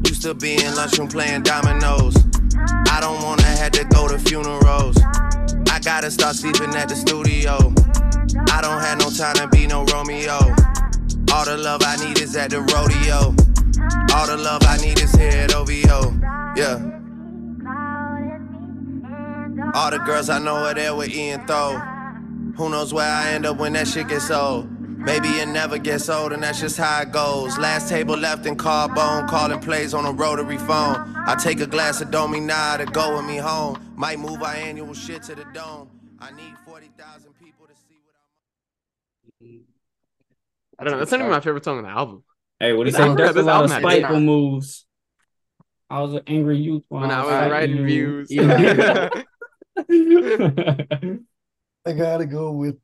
[0.07, 2.15] Used to be in lunchroom playing dominoes.
[2.89, 4.97] I don't wanna have to go to funerals.
[5.71, 7.73] I gotta start sleeping at the studio.
[8.51, 10.39] I don't have no time to be no Romeo.
[11.33, 13.35] All the love I need is at the rodeo.
[14.15, 16.19] All the love I need is here at OVO.
[16.57, 16.99] Yeah.
[19.75, 21.79] All the girls I know are there with Ian Throw.
[22.57, 24.78] Who knows where I end up when that shit gets old?
[24.99, 27.57] Maybe it never gets old, and that's just how it goes.
[27.57, 31.15] Last table left in carbone, calling plays on a rotary phone.
[31.27, 33.81] I take a glass of Domi now to go with me home.
[33.97, 35.89] Might move our annual shit to the dome.
[36.19, 38.15] I need 40,000 people to see what
[39.49, 39.61] I'm.
[40.81, 40.99] I don't know.
[40.99, 42.25] That's not even my favorite song on the album.
[42.59, 43.07] Hey, what do you I say?
[43.09, 44.27] forgot There's a lot of album had spiteful Disney.
[44.27, 44.87] moves.
[45.91, 47.87] I was an angry youth When I was fighting writing you.
[47.87, 48.31] views.
[48.31, 49.09] Yeah.
[51.87, 52.77] I gotta go with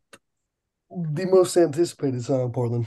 [1.12, 2.87] the most anticipated song in Portland.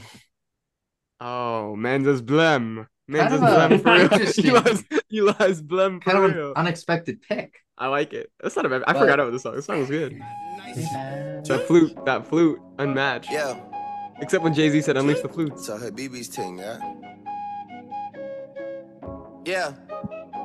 [1.20, 2.76] oh, Mendes Blem.
[2.76, 4.02] Kind Mendes of a- Blem for real.
[4.12, 4.46] interesting.
[4.50, 6.52] Eli's, Eli's Blem for Kind of an real.
[6.56, 7.54] unexpected pick.
[7.78, 8.30] I like it.
[8.42, 8.82] That's not a bad.
[8.86, 9.54] I But- forgot about this song.
[9.56, 10.20] This song was good.
[11.46, 13.30] That flute, that flute, unmatched.
[13.30, 13.58] Yeah.
[14.20, 15.58] Except when Jay Z said unleash the flute.
[15.58, 16.78] So her BB's ting, yeah.
[19.44, 19.72] Yeah.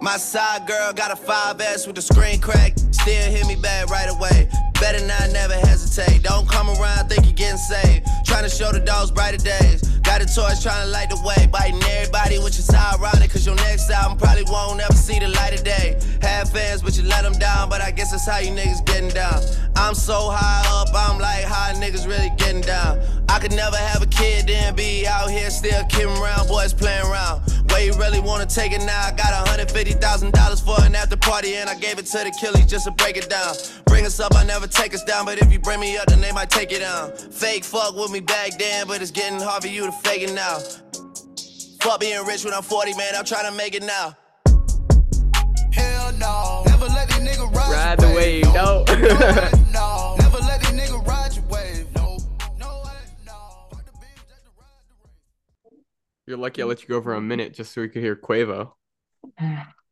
[0.04, 2.74] My side girl got a 5S with the screen crack.
[2.92, 4.50] Still hit me back right away.
[4.74, 6.24] Better not never hesitate.
[6.24, 8.06] Don't come around, think you're getting saved.
[8.26, 9.82] Trying to show the dogs brighter days.
[10.04, 11.48] Got a torch trying to light the way.
[11.48, 13.32] Biting everybody, which is ironic.
[13.32, 15.98] Cause your next album probably won't ever see the light of day.
[16.22, 17.70] Have fans, but you let them down.
[17.70, 19.40] But I guess that's how you niggas getting down.
[19.78, 23.00] I'm so high up, I'm like, how niggas really getting down?
[23.30, 27.06] I could never have a kid, then be out here still kidding around, boys playing
[27.08, 27.42] around.
[27.74, 29.02] Where you really wanna take it now?
[29.02, 32.86] I got $150,000 for an after party, and I gave it to the killies just
[32.86, 33.56] to break it down.
[33.88, 36.22] Bring us up, I never take us down, but if you bring me up, then
[36.22, 37.12] they might take it down.
[37.32, 40.34] Fake fuck with me back then, but it's getting hard for you to fake it
[40.34, 40.60] now.
[41.82, 44.16] Fuck being rich when I'm 40, man, I'm trying to make it now.
[45.74, 46.64] Hell no.
[46.68, 49.60] Never let these niggas ride, Ride the wave, no.
[56.26, 58.74] You're lucky I let you go for a minute just so we could hear Quavo.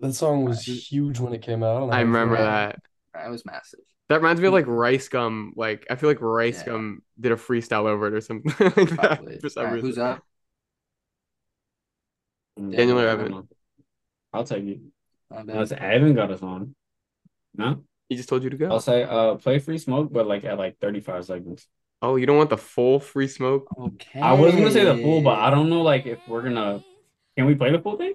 [0.00, 1.80] That song was huge when it came out.
[1.80, 2.78] don't I how you feel remember about that.
[3.14, 3.80] That was massive.
[4.08, 5.52] That reminds me of like Rice Gum.
[5.56, 6.64] Like I feel like Rice Yeah.
[6.64, 9.40] Gum did a freestyle over it or something like that Probably.
[9.40, 9.88] for some All right, reason.
[9.88, 10.22] who's up?
[12.70, 13.24] Daniel or I Evan?
[13.24, 13.48] don't know.
[14.32, 14.80] I'll take it.
[15.30, 16.74] Unless Evan got us on.
[17.54, 17.84] No?
[18.08, 18.70] He just told you to go.
[18.70, 21.66] I'll say uh play free smoke, but like at like 35 seconds.
[22.04, 23.66] Oh, you don't want the full free smoke?
[23.78, 24.20] Okay.
[24.20, 26.84] I was gonna say the full, but I don't know like if we're gonna
[27.36, 28.12] can we play the full thing?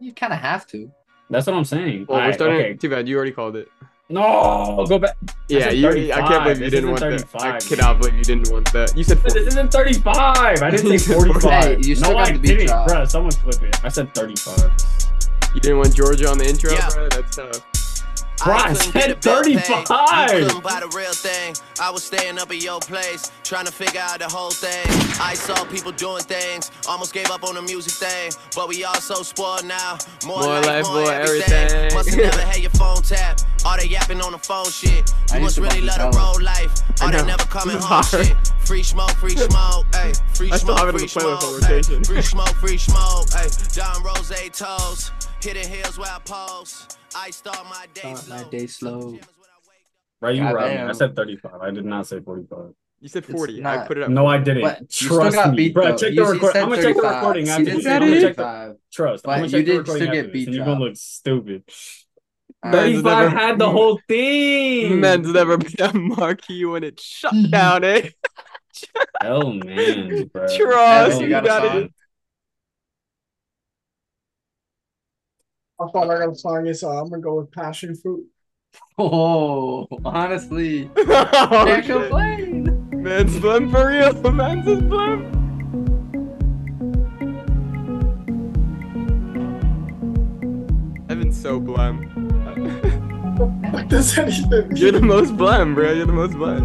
[0.00, 0.90] You kind of have to.
[1.30, 2.06] That's what I'm saying.
[2.08, 2.56] Well, we're Alright, starting.
[2.60, 2.74] okay.
[2.74, 3.68] Too bad you already called it.
[4.08, 5.16] No, go back.
[5.48, 5.88] Yeah, you.
[6.12, 7.12] I can't believe you This didn't want that.
[7.40, 8.96] I 35, cannot believe you didn't want that.
[8.96, 10.60] You said This isn't 35.
[10.62, 11.42] I didn't You say 45.
[11.42, 13.04] Hey, you still no, got I the beat didn't, bro.
[13.06, 13.84] Someone flip it.
[13.84, 14.74] I said 35.
[15.54, 16.88] You didn't want Georgia on the intro, Yeah.
[16.92, 17.08] bro.
[17.08, 17.64] That's tough.
[18.42, 19.60] Bro, I said get a bill paid.
[19.64, 20.30] 35.
[20.40, 21.54] You couldn't buy the real thing.
[21.80, 24.84] I was staying up at your place, trying to figure out the whole thing.
[25.20, 28.94] I saw people doing things, almost gave up on the music thing, but we all
[28.96, 29.98] so spoiled now.
[30.26, 31.52] More, More life, life, more everything.
[31.54, 31.94] everything.
[31.96, 33.46] Must have never had your phone tapped.
[33.64, 35.10] All they yapping on the phone shit.
[35.32, 36.72] I You used must really love the road life.
[37.02, 37.24] All know.
[37.24, 38.36] never coming home shit.
[38.66, 40.12] Free smoke, free smoke, hey.
[40.34, 42.04] Free I smoke, have it in free smoke, rotation.
[42.04, 43.48] Free smoke, free smoke, hey.
[43.72, 45.12] John Rose toes.
[45.44, 46.86] Hitting hills where I pose.
[47.14, 49.18] I start my day Start my day slow.
[50.22, 50.80] Right, you God right.
[50.80, 51.52] I said 35.
[51.60, 52.58] I did not say 45.
[53.00, 53.62] You said It's 40.
[53.62, 54.08] I put it up.
[54.10, 54.62] No, I didn't.
[54.62, 55.90] But Trust me, beat, bro.
[55.90, 55.96] though.
[55.98, 56.56] Check You- the you record.
[56.56, 57.84] I'm gonna check the recording You after didn't this.
[57.84, 59.24] say I'm gonna check the trust.
[59.24, 60.80] But I'm gonna you check the did recording still get after this, and you're gonna
[60.80, 61.62] look stupid.
[62.64, 62.80] Alright.
[62.80, 65.00] 35 never- had the whole thing.
[65.00, 68.08] Men's never been a marquee when it's shut down, eh?
[69.20, 70.46] Hell man, bro.
[70.56, 71.80] Trust, Evan, you you got a gotta song?
[71.82, 71.88] do-
[75.84, 78.24] I thought I got a song, so I'm gonna go with passion fruit.
[78.98, 81.04] Oh, honestly, Oh,
[81.66, 81.96] can't shit.
[82.00, 82.88] complain.
[83.02, 84.32] Man's blem for real.
[84.32, 85.30] Man's is blem.
[91.10, 92.10] Evan's so blem.
[93.72, 95.92] What does anything You're the most blem, bro.
[95.92, 96.64] You're the most blem.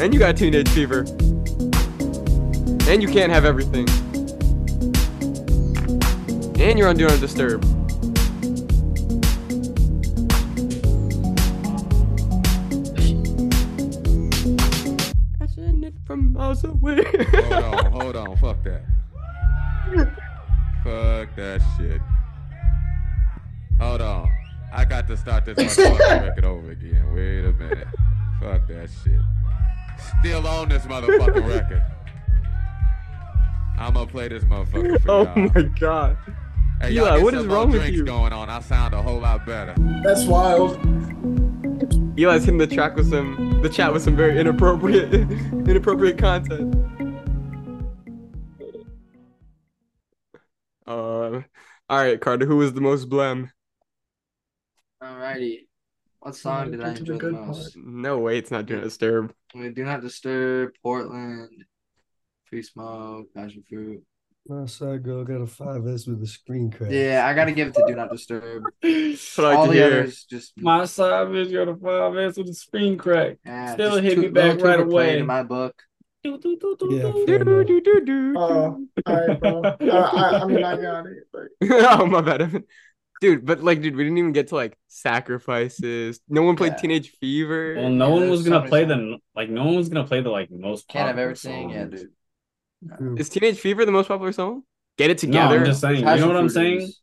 [0.00, 1.00] And you got teenage fever.
[2.90, 3.86] And you can't have everything.
[6.60, 7.62] And you're on Do Not Disturb.
[15.38, 17.02] Catching it from miles away.
[17.04, 18.82] Hold on, hold on, fuck that.
[20.84, 22.00] Fuck that shit.
[23.80, 24.30] Hold on.
[24.72, 27.14] I got to start this motherfucking record over again.
[27.14, 27.88] Wait a minute.
[28.38, 29.20] Fuck that shit.
[30.20, 31.82] Still on this motherfucking record.
[33.78, 35.50] I'm gonna play this motherfucker for oh y'all.
[35.54, 36.18] my god.
[36.80, 38.04] Hey, Eli, y'all get what some is more wrong with drinks you?
[38.04, 38.48] going on.
[38.48, 39.74] I sound a whole lot better.
[40.02, 40.78] That's wild.
[42.16, 46.74] Eli's hitting the track with some, the chat with some very inappropriate, inappropriate content.
[50.86, 51.44] Um,
[51.88, 53.50] all right, Carter, who was the most blem?
[55.02, 55.66] Alrighty.
[56.20, 57.76] What song did I Get to the enjoy the good most?
[57.76, 59.34] No way, it's not doing disturb.
[59.54, 61.64] We do not disturb Portland.
[62.44, 64.02] Free smoke, passion fruit.
[64.50, 66.90] My side girl got a 5S with a screen crack.
[66.90, 68.64] Yeah, I gotta give it to do not disturb.
[68.82, 69.86] That's what I like All the hear.
[69.86, 73.36] others just My savage got a five S with a screen crack.
[73.46, 75.18] yeah, Still hit too- me back little right away.
[75.20, 75.80] in my book.
[76.24, 77.66] Yeah, Do, fair do, enough.
[77.68, 78.34] do, do, do.
[78.36, 79.62] Oh, uh, alright, bro.
[79.64, 81.28] I, I mean, I got it.
[81.32, 82.64] But oh my bad,
[83.20, 83.46] dude.
[83.46, 86.20] But like, dude, we didn't even get to like sacrifices.
[86.28, 86.78] No one played Yeah.
[86.78, 87.74] Teenage Fever.
[87.76, 89.00] Well, no Yeah, one was gonna play songs.
[89.02, 89.48] the like.
[89.48, 90.88] No one was gonna play the like most.
[90.88, 92.10] Can't have popular everything, yeah, dude.
[92.96, 93.16] True.
[93.18, 94.62] Is Teenage Fever the most popular song?
[94.96, 95.58] Get it No, together.
[95.58, 95.96] I'm just saying.
[95.98, 96.80] You know what I'm saying?
[96.82, 97.00] is-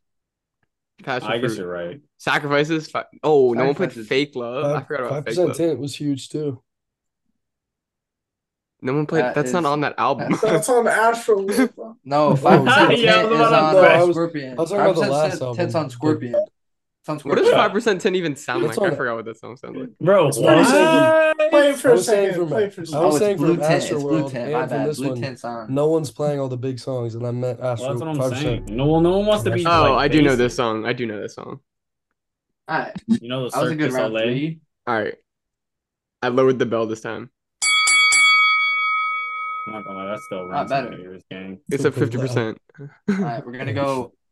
[1.04, 1.60] Passion I guess Fruit.
[1.60, 2.02] you're right.
[2.18, 2.90] Sacrifices.
[2.90, 4.66] Fi- Oh, no one played Fake Love.
[4.76, 5.56] I forgot about Five Fake Love.
[5.58, 6.64] tint was huge too.
[8.82, 9.24] No one played.
[9.24, 10.36] That that's not on that album.
[10.42, 11.44] that's on Astro.
[11.46, 11.98] bro.
[12.06, 13.96] No, five percent Yeah, I tint was is about to on say.
[14.10, 14.52] uh, Scorpion.
[14.58, 16.46] I was talking about the 5% last tint's album, on but- Scorpion.
[17.16, 18.92] It's on what does five percent ten even sound That's like?
[18.92, 19.90] I forgot what that song sounds like.
[20.02, 21.50] Bro, It's pretty what?
[21.52, 22.48] Play it for I a was saying second.
[22.48, 23.00] Play it for a I second.
[23.02, 23.74] Oh, was it's saying blue from tint.
[23.74, 24.44] It's blue Astroworld tint.
[24.44, 24.90] and My from bad.
[24.90, 27.72] this Blue one, tint's no one's playing all the big songs, and I meant Well,
[27.72, 27.88] Astro.
[27.90, 28.42] that's what I'm 5%.
[28.42, 28.66] saying.
[28.70, 29.66] No, well, no one wants to be.
[29.66, 30.86] Oh, like, I do know this song.
[30.86, 31.60] I do know this song.
[32.70, 34.26] Alright, You know the that was a Cirque good du round Soleil?
[34.28, 34.60] three.
[34.88, 35.16] All right.
[36.22, 37.30] I lowered the bell this time.
[39.68, 41.02] I'm not gonna lie, that's still Not runs in my better.
[41.02, 41.60] ears, gang.
[41.70, 42.58] It's Still at fifty percent.
[43.10, 44.14] Alright, we're gonna go.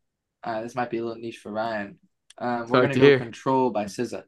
[0.43, 1.97] Uh, this might be a little niche for Ryan.
[2.37, 3.19] Um, we're hard gonna to go hear.
[3.19, 4.23] Control by SZA.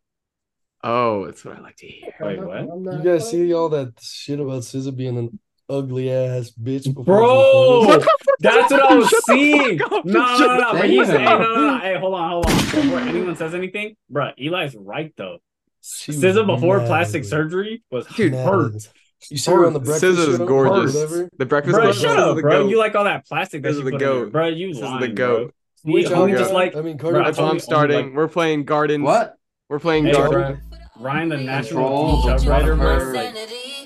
[0.84, 2.14] Oh, that's what I like to hear.
[2.22, 2.62] Wait, what?
[2.62, 5.40] You guys see all that shit about SZA being an
[5.70, 6.94] ugly ass bitch?
[6.94, 8.00] Bro,
[8.40, 9.78] that's what I was Shut seeing.
[9.80, 10.72] No, no, no, no.
[10.74, 11.20] But he's Damn.
[11.20, 11.80] hey, no, no, no.
[11.80, 12.56] Hey, hold on, hold on.
[12.56, 15.40] Before anyone says anything, bro, Eli's right though.
[15.82, 17.30] She SZA before mad plastic ugly.
[17.30, 18.68] surgery was Dude, hurt.
[18.68, 18.80] ugly.
[19.30, 20.46] You see her on the breakfast SZA's show?
[20.46, 21.30] gorgeous.
[21.38, 21.96] The Breakfast Bro, Club.
[21.96, 22.52] shut up, bro.
[22.64, 22.70] goat.
[22.70, 24.24] You like all that plastic that This you is the put in there.
[24.26, 24.32] goat.
[24.32, 24.48] bro.
[24.48, 25.56] You This is the lying, goat.
[25.84, 25.94] Bro.
[25.94, 27.24] Which You only just like I mean, bro, Cardi.
[27.24, 28.06] I That's why told I'm starting.
[28.08, 29.04] like- We're playing Garden.
[29.04, 29.36] What?
[29.70, 30.60] We're playing Hey, Gardens.
[30.70, 30.78] bro.
[31.00, 33.36] Ryan the Control, national but Chuck one writer, of Like,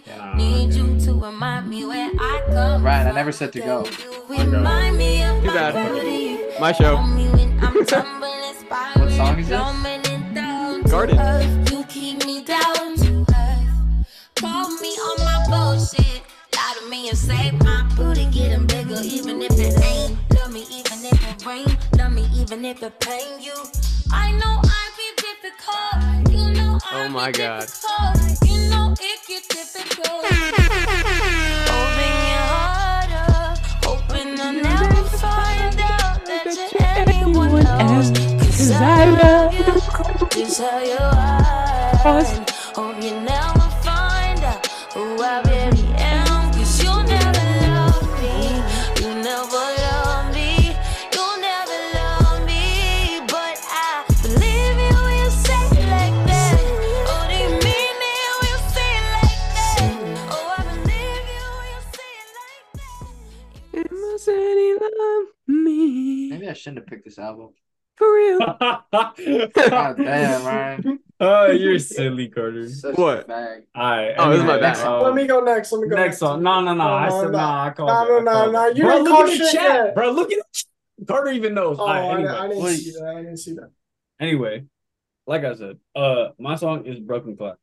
[0.07, 0.33] Yeah.
[0.37, 3.85] Need you to remind me where I come Ryan, I never said to go.
[4.29, 6.59] Remind me of Too my bad.
[6.61, 6.95] My show.
[6.95, 9.59] Call me when I'm tumbling, spiraling, What song is this?
[9.59, 11.67] plummeting down to Garden.
[11.67, 14.07] You keep me down to earth.
[14.35, 16.21] Call me on my bullshit.
[16.55, 20.17] Lie to me and say my booty getting bigger, even if it ain't.
[21.11, 21.77] Love me even if it rain.
[21.97, 23.53] Love me even if it pain you.
[24.11, 26.31] I know I be difficult.
[26.33, 27.61] You know I Oh my God.
[27.61, 28.49] difficult.
[28.49, 30.25] You know it get difficult.
[31.77, 33.59] Open your heart up.
[33.85, 38.11] Hoping I'll never find out that you're anyone else.
[38.11, 39.65] Cause I love you.
[40.31, 42.23] Just how you are.
[42.75, 45.80] Hope you never find out who I really
[64.81, 67.49] I shouldn't have picked this album.
[67.97, 68.39] For real.
[68.39, 69.15] God
[70.03, 70.99] damn, Ryan.
[71.19, 72.67] Oh, you're silly, Carter.
[72.67, 73.25] Such What?
[73.25, 73.63] a bag.
[73.75, 74.15] All right.
[74.17, 74.87] Oh, this is my anyway, bad.
[74.87, 75.71] uh, Let me go next.
[75.71, 76.41] Let me go Next song.
[76.41, 76.83] No, no, no.
[76.83, 77.43] I No, said no, no.
[77.43, 78.09] I called no, it.
[78.09, 79.95] no, no, called no, you Bro, didn't look call at the chat, yet.
[79.95, 80.11] bro.
[80.11, 81.07] Look at the chat.
[81.07, 81.77] Carter even knows.
[81.79, 82.29] Oh, All right, I, anyway.
[82.31, 82.77] I didn't Wait.
[82.77, 83.03] see that.
[83.15, 83.71] I didn't see that.
[84.19, 84.65] Anyway,
[85.27, 87.57] like I said, uh, my song is Broken Clock.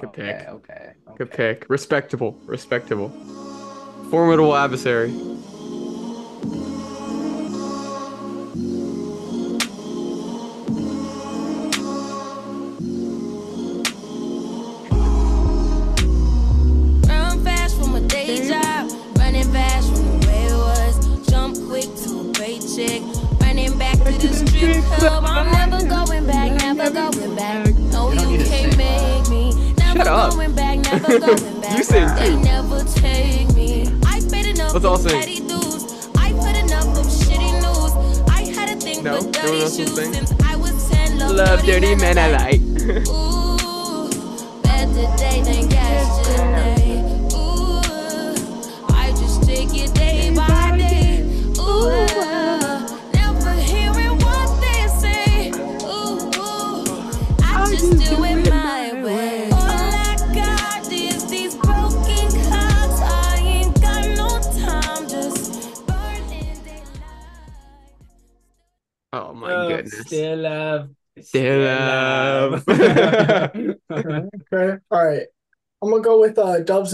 [0.00, 0.48] Good Okay, pick.
[0.48, 0.92] okay.
[1.16, 1.66] Good pick.
[1.68, 2.38] Respectable.
[2.44, 3.08] Respectable.
[4.10, 5.10] Formidable adversary.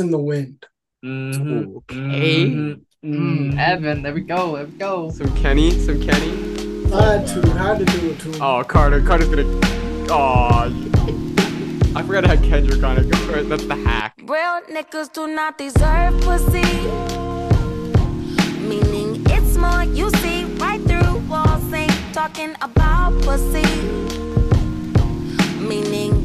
[0.02, 0.66] In the Wind.
[1.04, 1.96] Mhm, Okay.
[1.96, 3.58] mhm, Mm.
[3.58, 4.54] Evan, there we go.
[4.56, 5.10] There we go.
[5.10, 5.70] Some Kenny.
[5.86, 6.30] Some Kenny.
[6.94, 8.38] I had to, had to do it to.
[8.40, 9.00] Oh, Carter.
[9.00, 9.60] Carter's gonna.
[10.10, 10.70] Oh.
[11.96, 13.08] I forgot I had Kendrick on it.
[13.48, 14.14] That's the hack.
[14.22, 16.62] Real niggas do not deserve pussy.
[18.68, 23.66] Meaning it's more you see right through walls, ain't talking about pussy.
[25.58, 26.21] Meaning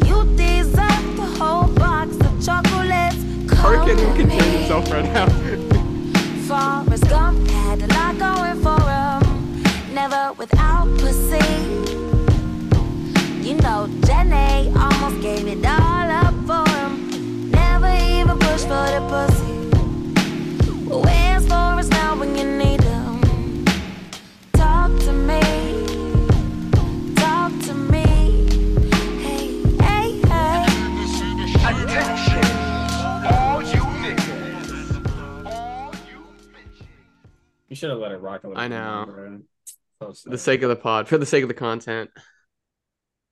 [3.67, 5.27] Can't even Come contain himself right now.
[6.47, 9.93] Forrest Gump had a lot going for him.
[9.93, 11.43] Never without pussy.
[13.45, 15.86] You know, Jenny almost gave it up
[37.77, 38.83] should have let it rock a little I know.
[39.07, 39.39] longer.
[40.01, 42.09] So For the sake of the pod, for the sake of the content.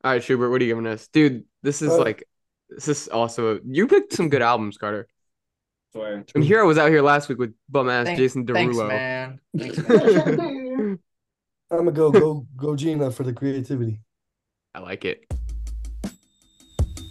[0.04, 1.44] All right, Schubert, what are you giving us, dude?
[1.64, 2.24] This is Uh, like,
[2.70, 5.08] this is also you picked some good albums, Carter.
[5.94, 6.26] Swear.
[6.36, 8.88] And Hero was out here last week with bum ass Thank- Jason Thanks, Derulo.
[8.88, 9.40] man.
[9.58, 11.00] Thanks, man.
[11.72, 14.00] I'm gonna go go go Gina for the creativity.
[14.74, 15.26] I like it.
[16.04, 16.08] Beats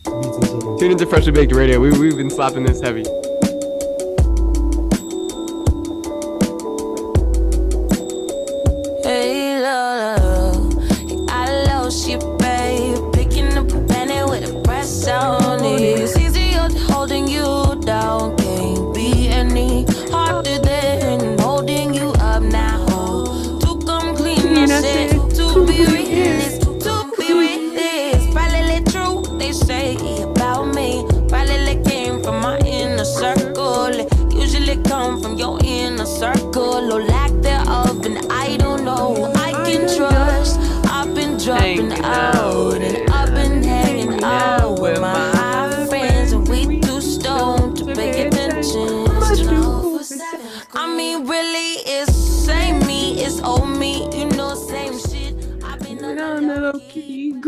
[0.05, 0.81] and sounds.
[0.81, 1.81] Tune into Freshly Baked Radio.
[1.81, 3.05] We we've been slapping this heavy.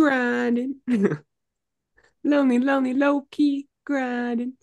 [0.08, 0.76] Grinding.
[2.24, 4.54] lonely, lonely, low key grinding.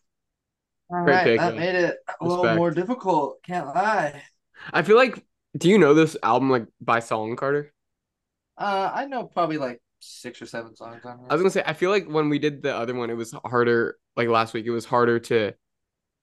[0.90, 1.56] All Great right, pick, that man.
[1.56, 2.58] made it a little Respect.
[2.58, 3.42] more difficult.
[3.44, 4.24] Can't lie.
[4.72, 5.24] I feel like,
[5.58, 7.74] do you know this album like by song, Carter?
[8.58, 11.28] Uh, I know probably like six or seven songs on here.
[11.30, 13.34] I was gonna say, I feel like when we did the other one, it was
[13.46, 13.98] harder.
[14.16, 15.54] Like last week, it was harder to,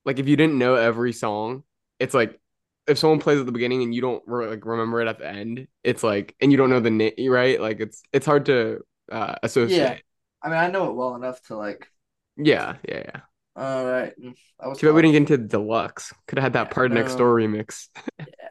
[0.04, 1.64] like, if you didn't know every song,
[1.98, 2.38] it's like
[2.86, 5.28] if someone plays at the beginning and you don't re- like remember it at the
[5.28, 7.60] end, it's like, and you don't know the name, right?
[7.60, 8.80] Like it's it's hard to
[9.10, 9.78] uh, associate.
[9.78, 9.96] yeah,
[10.42, 11.88] I mean, I know it well enough to like.
[12.36, 13.20] Yeah, yeah, yeah.
[13.56, 14.12] All right,
[14.60, 16.12] I was Too bad we didn't get into deluxe.
[16.26, 17.88] Could have had that part next door remix.
[18.18, 18.48] yeah.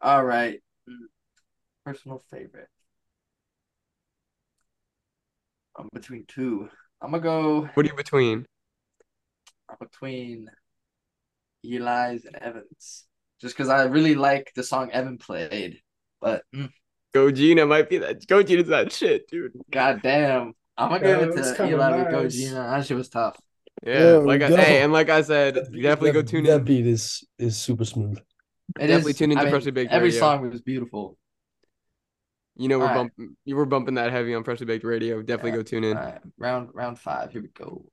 [0.00, 1.06] All right, mm,
[1.84, 2.68] personal favorite.
[5.76, 6.68] I'm between two.
[7.00, 8.46] I'm gonna go What are you between?
[9.68, 10.48] I'm between
[11.64, 13.04] Eli's and Evans,
[13.40, 15.80] just because I really like the song Evan played.
[16.20, 16.70] But mm,
[17.14, 18.26] Gogina might be that.
[18.26, 19.52] Gogina's that shit, dude.
[19.70, 22.36] goddamn, I'm gonna Yeah, give it it to kinda Eli with nice.
[22.36, 22.70] Gogina.
[22.70, 23.38] That shit was tough.
[23.86, 24.56] Yeah, There like I, go.
[24.56, 26.64] hey, and like I said, That- definitely go that- tune That in.
[26.64, 28.18] beat is is super smooth.
[28.78, 30.20] It Definitely is- tune into I mean, Freshly Baked Every Radio.
[30.20, 31.16] song was beautiful.
[32.56, 32.96] You know we're Alright.
[33.16, 33.36] bumping.
[33.44, 35.20] You were bumping that heavy on Freshly Baked Radio.
[35.22, 35.56] Definitely Yeah.
[35.56, 35.96] go tune in.
[35.96, 37.30] All right, round round five.
[37.30, 37.84] Here we go.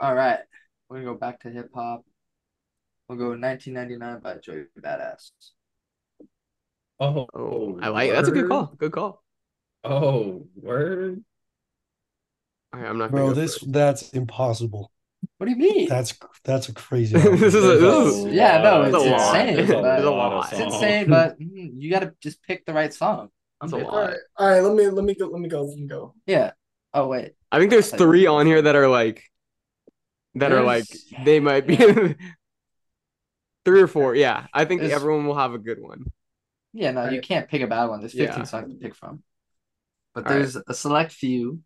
[0.00, 0.40] All right,
[0.88, 2.04] we're gonna go back to hip hop.
[3.12, 5.30] We'll go 1999 by Joey Bada$$.
[6.98, 8.72] Oh, Oh, I like that's a good call.
[8.78, 9.22] Good call.
[9.84, 11.22] Oh, word.
[12.72, 13.70] All right, I'm not gonna Bro, go this first.
[13.70, 14.90] that's impossible.
[15.36, 15.88] What do you mean?
[15.90, 17.16] That's that's a crazy.
[17.20, 19.58] This is a- this is- yeah, no, It's it's insane.
[19.58, 20.52] It's a- but- it's lot.
[20.52, 23.28] It's insane, but mm, you gotta just pick the right song.
[23.60, 23.92] That's a lot.
[23.92, 24.60] All right, all right.
[24.60, 25.26] Let me let me go.
[25.26, 25.64] Let me go.
[25.64, 26.14] Let me go.
[26.26, 26.52] Yeah.
[26.94, 27.32] Oh wait.
[27.50, 29.22] I think there's three on here that are like
[30.36, 30.86] that are like
[31.26, 31.76] they might be
[33.64, 34.14] three or four.
[34.14, 36.04] Yeah, I think There's- everyone will have a good one.
[36.72, 38.00] Yeah, no, you can't pick a bad one.
[38.00, 38.44] There's 15 Yeah.
[38.44, 39.22] songs to pick from.
[40.14, 40.38] But All right.
[40.38, 41.60] there's a select few.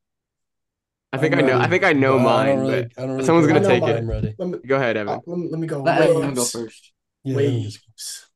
[1.13, 1.59] I think I'm I know.
[1.61, 3.91] I think I know but I mine, really- but really someone's gonna take mine.
[3.93, 3.99] it.
[3.99, 4.35] I'm ready.
[4.39, 5.15] Let me Go ahead, Evan.
[5.15, 5.83] uh, let me, let me go.
[5.83, 6.93] Let Evan go first.
[7.25, 7.79] Yeah, Waves.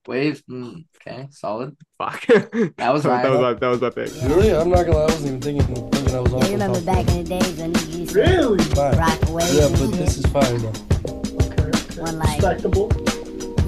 [0.07, 0.43] Waves.
[0.51, 1.77] Mm, okay, solid.
[1.99, 2.25] Fuck.
[2.29, 4.11] That was that was my, that was my pick.
[4.23, 4.55] Really?
[4.55, 5.03] I'm not gonna lie.
[5.03, 7.73] I wasn't even thinking thinking I was off You remember back in the days when
[7.73, 8.65] niggas used to Really?
[8.97, 10.69] Rock away Yeah, but this is fine though.
[11.45, 11.63] Okay.
[11.65, 12.01] okay.
[12.01, 12.89] One like- Respectable.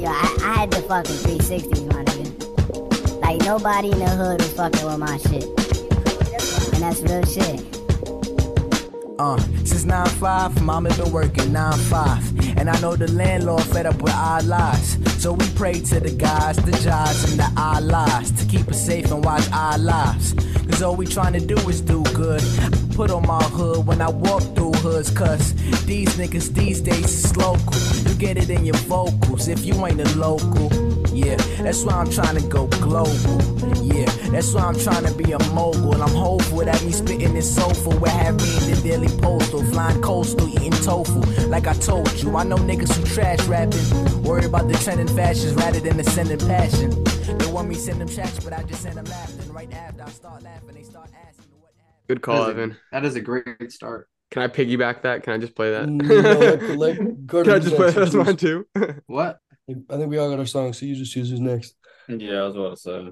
[0.03, 3.21] Yo, I, I had the fucking 360s, my nigga.
[3.21, 5.45] Like nobody in the hood was fucking with my shit.
[6.75, 7.82] And that's real shit.
[9.19, 12.57] Uh, since 9-5, mama been working 9-5.
[12.57, 14.99] And I know the landlord fed up with our lies.
[15.23, 19.11] So we pray to the guys, the jobs, and the Allahs to keep us safe
[19.11, 20.35] and watch our lives.
[20.71, 22.43] Cause all we trying to do is do good.
[22.95, 25.55] Put on my hood when I walk through hoods, cause
[25.85, 27.77] these niggas these days is local.
[28.09, 30.92] You get it in your vocals if you ain't a local.
[31.25, 33.43] Yeah, that's why I'm trying to go global.
[33.83, 35.95] Yeah, that's why I'm trying to be a mogul.
[36.03, 40.01] I'm hopeful that me spitting this soulful will have me in the daily postal, flying
[40.03, 41.21] coastal, eating tofu.
[41.49, 45.55] Like I told you, I know niggas who trash rapping, worry about the trending fashions
[45.55, 46.91] rather than the sending passion.
[47.39, 49.53] They want me send them checks, but I just send them laughing.
[49.53, 52.09] Right after I start laughing, they start asking what happened.
[52.09, 52.77] Good call, That is a- Evan.
[52.91, 54.09] That is a great start.
[54.31, 55.23] Can I piggyback that?
[55.23, 55.87] Can I just play that?
[55.89, 58.67] Mm, no, let- let Can Gordon I just play next, that as mine too?
[59.07, 59.39] What?
[59.69, 61.75] I think we all got our songs, so you just choose who's next.
[62.09, 63.11] Yeah, I was about to say.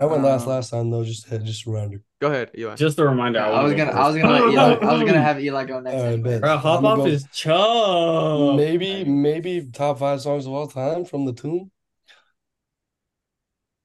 [0.00, 2.02] I went last Uh, last time though, just just a rounder.
[2.20, 2.74] Go ahead, Eli.
[2.74, 3.38] Just a reminder.
[3.40, 5.94] I was gonna, I was gonna, let Eli, I was gonna have Eli go next.
[5.94, 6.30] All right, anyway.
[6.32, 6.40] bet.
[6.40, 8.56] Bro, hop I'ma off go- his chub.
[8.56, 11.70] Maybe maybe top five songs of all time from the Tomb.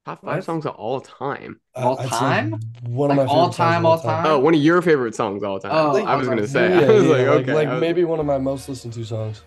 [0.06, 1.60] Top five songs of all time.
[1.76, 2.60] I- All I'd say time?
[2.84, 4.26] One Like of my all favorite songs time, all time?
[4.26, 5.72] Oh, one of your favorite songs of all time.
[5.74, 6.70] Oh, I was gonna say.
[6.70, 7.54] Yeah, I was yeah, like, like, okay.
[7.54, 9.44] like I was- maybe one of my most listened to songs.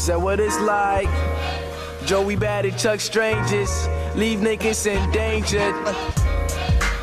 [0.00, 1.10] Said what it's like.
[2.06, 2.34] Joey
[2.64, 3.86] at Chuck Strangers.
[4.16, 5.74] Leave niggas endangered.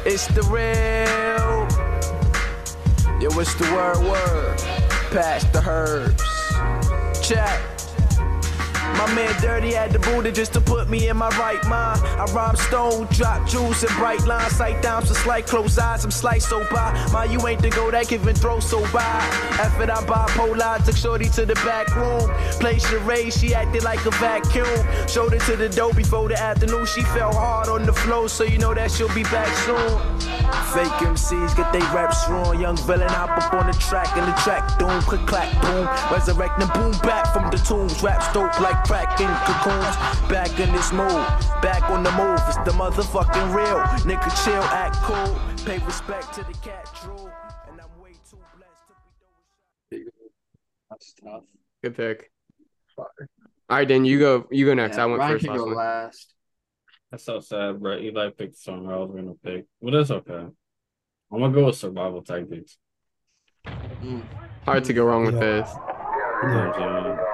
[0.04, 1.68] It's the real.
[3.22, 4.00] Yo, it's the word?
[4.00, 4.58] Word.
[5.12, 6.24] Pass the herbs.
[7.22, 7.67] Check.
[8.98, 12.02] My man Dirty had the Buddha just to put me in my right mind.
[12.04, 16.12] I rhyme stone, drop jewels and bright lines, sight down some slight close eyes, I'm
[16.12, 16.92] sliced so by.
[17.12, 19.00] My you ain't the go that giving throw so by.
[19.62, 22.30] After I'm bipolar, took shorty to the back room.
[22.60, 24.66] Played charade, she acted like a vacuum.
[25.08, 26.86] Showed it to the dough before the afternoon.
[26.86, 30.28] She fell hard on the floor, so you know that she'll be back soon.
[30.74, 32.60] Fake MCs get they raps wrong.
[32.60, 35.86] Young villain hop up on the track and the track doom, click clack boom.
[36.12, 38.02] Resurrect Resurrecting boom back from the tombs.
[38.04, 39.96] Raps dope like crack in cocoons.
[40.30, 41.12] Back in this mood,
[41.62, 42.40] back on the move.
[42.48, 43.80] It's the motherfucking real.
[44.08, 45.40] Nigga chill, act cool.
[45.66, 47.30] Pay respect to the cat drool.
[47.70, 48.94] And I'm way too blessed to
[49.92, 50.10] be doing
[50.90, 51.44] That's tough.
[51.84, 52.32] Good pick.
[52.98, 53.06] All
[53.70, 54.48] right, then you go.
[54.50, 54.98] You go next.
[54.98, 55.76] Yeah, I went Ryan first can last go one.
[55.76, 56.34] last.
[57.12, 57.98] That's so sad, bro.
[57.98, 59.66] Eli picked the song I was gonna pick.
[59.82, 60.34] But it's okay.
[61.32, 62.78] I'm gonna go with survival tactics.
[63.66, 64.24] Mm.
[64.66, 65.40] Hard to go wrong with Yeah.
[65.42, 65.70] this.
[66.44, 67.27] Yeah,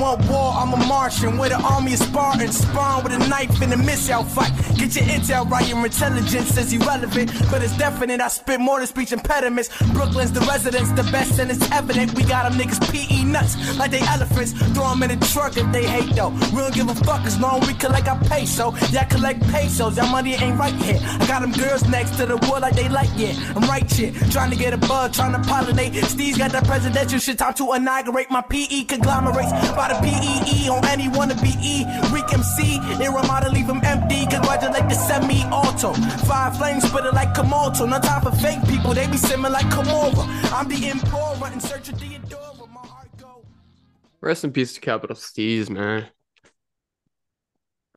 [0.00, 2.58] want war, I'm a Martian with an army of Spartans.
[2.58, 4.52] Spawn with a knife in a missile fight.
[4.76, 8.20] Get your intel right, your intelligence is irrelevant, but it's definite.
[8.20, 9.68] I spit more than speech impediments.
[9.92, 12.14] Brooklyn's the residence, the best, and it's evident.
[12.14, 14.52] We got them niggas PE nuts like they elephants.
[14.52, 16.30] Throw them in the truck if they hate though.
[16.52, 18.74] We don't give a fuck as long as we collect our peso.
[18.90, 19.96] Yeah, I collect pesos.
[19.96, 20.98] That money ain't right here.
[21.02, 23.34] I got them girls next to the wood like they like yeah.
[23.54, 26.02] I'm right here, trying to get a bug, trying to pollinate.
[26.04, 27.38] Steve's got that presidential shit.
[27.38, 31.84] Time to inaugurate my PE conglomerates by the PEE on any wanna be E.
[32.12, 34.26] Reek MC, Iramada leave them empty.
[34.26, 35.92] Congratulate the semi auto.
[36.26, 37.88] Five flames, spit it like Komodo.
[37.88, 40.24] No time for fake people, they be simming like Komora.
[40.52, 42.66] I'm the Impora in search of Theodora.
[42.72, 43.44] My heart go.
[44.20, 46.06] Rest in peace to Capital Steez, man.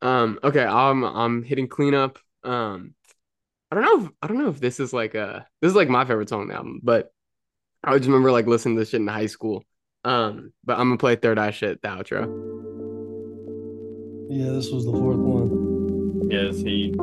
[0.02, 2.20] Um, okay, I'm I'm hitting cleanup.
[2.44, 2.96] Um,
[3.72, 5.89] I don't know if I don't know if this is like a this is like
[5.89, 7.14] my favorite song on the album, but
[7.84, 9.64] I just remember like listening to this shit in high school.
[10.06, 12.24] Um, but I'm gonna play Third Eye shit, the outro.
[14.30, 16.30] Yeah, this was the fourth one.
[16.30, 16.93] Yes, he.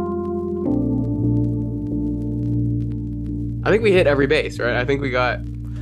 [3.62, 4.76] I think we hit every base, right?
[4.76, 5.40] I think we got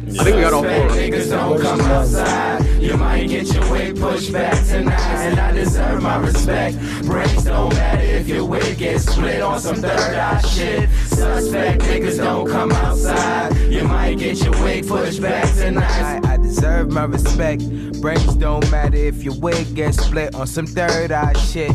[0.09, 0.71] I think we got all four.
[0.71, 2.65] Niggas don't come outside.
[2.81, 6.79] You might get your wig pushed back tonight, and I deserve my respect.
[7.05, 10.89] Brains don't matter if your wig gets split on some third eye shit.
[11.07, 13.55] Suspect niggas don't come outside.
[13.71, 16.28] You might get your wig pushed back tonight.
[16.43, 17.63] Deserve my respect.
[18.01, 21.73] Brains don't matter if your wig gets split on some third eye shit.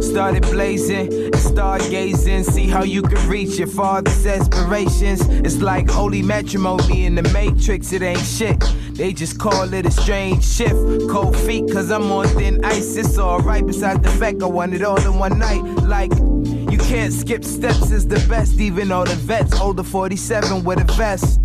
[0.00, 2.44] Started blazing and stargazing.
[2.44, 5.26] See how you can reach your father's aspirations.
[5.28, 7.92] It's like holy matrimony in the matrix.
[7.92, 8.60] It ain't shit.
[8.92, 10.74] They just call it a strange shift.
[11.08, 12.96] Cold feet, cause I'm on thin ice.
[12.96, 15.62] It's alright, besides the fact I want it all in one night.
[15.84, 16.12] Like,
[16.70, 18.60] you can't skip steps, is the best.
[18.60, 21.40] Even all the vets a 47 with a vest.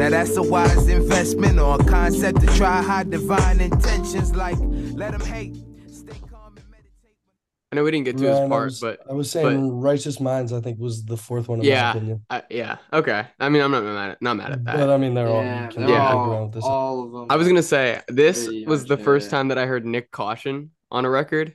[0.00, 4.34] Now that's a wise investment or a concept to try hide divine intentions.
[4.34, 5.58] Like, let them hate.
[7.70, 10.18] I know we didn't get to Ryan, his I was, but I was saying Righteous
[10.18, 10.54] Minds.
[10.54, 11.58] I think was the fourth one.
[11.58, 12.24] In yeah, my opinion.
[12.30, 13.26] I, yeah, okay.
[13.38, 14.76] I mean, I'm not mad at not mad at that.
[14.78, 15.42] But I mean, they're all.
[15.42, 16.64] Yeah, you can they're joke all- around with this.
[16.64, 17.26] all of them.
[17.28, 19.32] I was gonna say this Pretty was the first yeah.
[19.32, 21.54] time that I heard Nyck Caution on a record.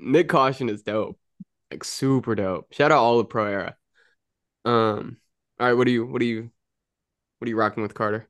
[0.00, 1.18] Nyck Caution is dope,
[1.72, 2.72] like super dope.
[2.72, 3.76] Shout out all of Pro Era.
[4.64, 5.16] Um,
[5.58, 6.52] all right, what do you, what do you,
[7.38, 8.28] what are you rocking with Carter?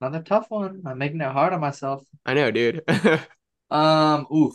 [0.00, 0.82] Another tough one.
[0.86, 2.04] I'm making it hard on myself.
[2.26, 2.82] I know, dude.
[3.70, 4.52] Um, oof.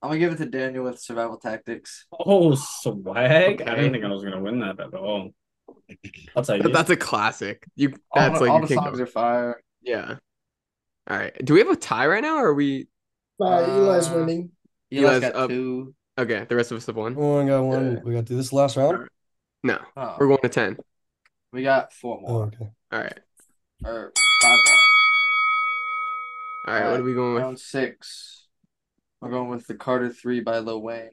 [0.00, 2.06] I'm gonna give it to Daniel with survival tactics.
[2.10, 3.60] Oh, swag!
[3.60, 5.34] I didn't think I was gonna win that at all.
[6.34, 6.62] I'll tell you.
[6.72, 7.66] That's a classic.
[7.76, 9.62] You, that's the, like all you the can't songs go- are fire.
[9.82, 10.14] Yeah.
[11.10, 11.34] All right.
[11.44, 12.88] Do we have a tie right now, or are we?
[13.38, 14.52] Uh, Eli's Uh, winning.
[14.90, 15.50] Eli's Eli's got up.
[15.50, 15.94] two.
[16.18, 17.14] Okay, the rest of us have one.
[17.18, 18.00] Oh, I got one.
[18.06, 19.06] We got to do this last round.
[19.62, 20.16] No, Oh.
[20.18, 20.76] we're going to ten.
[21.52, 22.44] We got four more.
[22.46, 22.70] okay.
[22.92, 23.18] All right.
[23.84, 24.74] Or five more.
[26.66, 26.90] All right.
[26.90, 27.42] What are we going with?
[27.42, 28.46] Round six.
[29.20, 31.10] We're going with the Carter Three by Lil Wayne.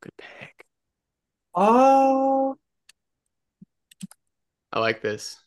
[0.00, 0.64] Good pick.
[1.54, 2.56] Oh,
[4.72, 5.38] I like this.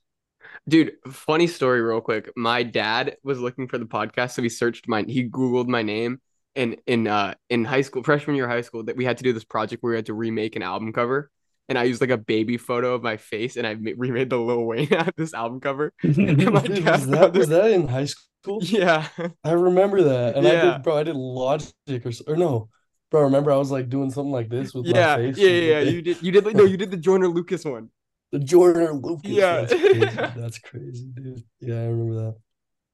[0.67, 2.31] Dude, funny story real quick.
[2.35, 6.19] My dad was looking for the podcast, so he searched my he Googled my name
[6.55, 9.23] and in uh in high school, freshman year of high school, that we had to
[9.23, 11.31] do this project where we had to remake an album cover.
[11.67, 14.37] And I used like a baby photo of my face and I ma- remade the
[14.37, 15.93] Lil Wayne out this album cover.
[16.03, 18.25] My dad was that was that in high school?
[18.61, 19.07] Yeah.
[19.43, 20.97] I remember that, and I did, bro.
[20.97, 21.73] I did Logic
[22.05, 22.69] or or no,
[23.09, 23.23] bro.
[23.23, 25.17] Remember, I was like doing something like this with Yeah.
[25.17, 25.37] my face.
[25.39, 25.79] yeah, yeah.
[25.79, 25.89] yeah.
[25.89, 27.89] You did you did no, you did the Joyner Lucas one.
[28.31, 29.31] the Jordan Lucas.
[29.31, 29.61] Yeah.
[29.61, 29.99] that's crazy.
[30.37, 31.43] That's crazy, dude.
[31.59, 32.13] Yeah, I remember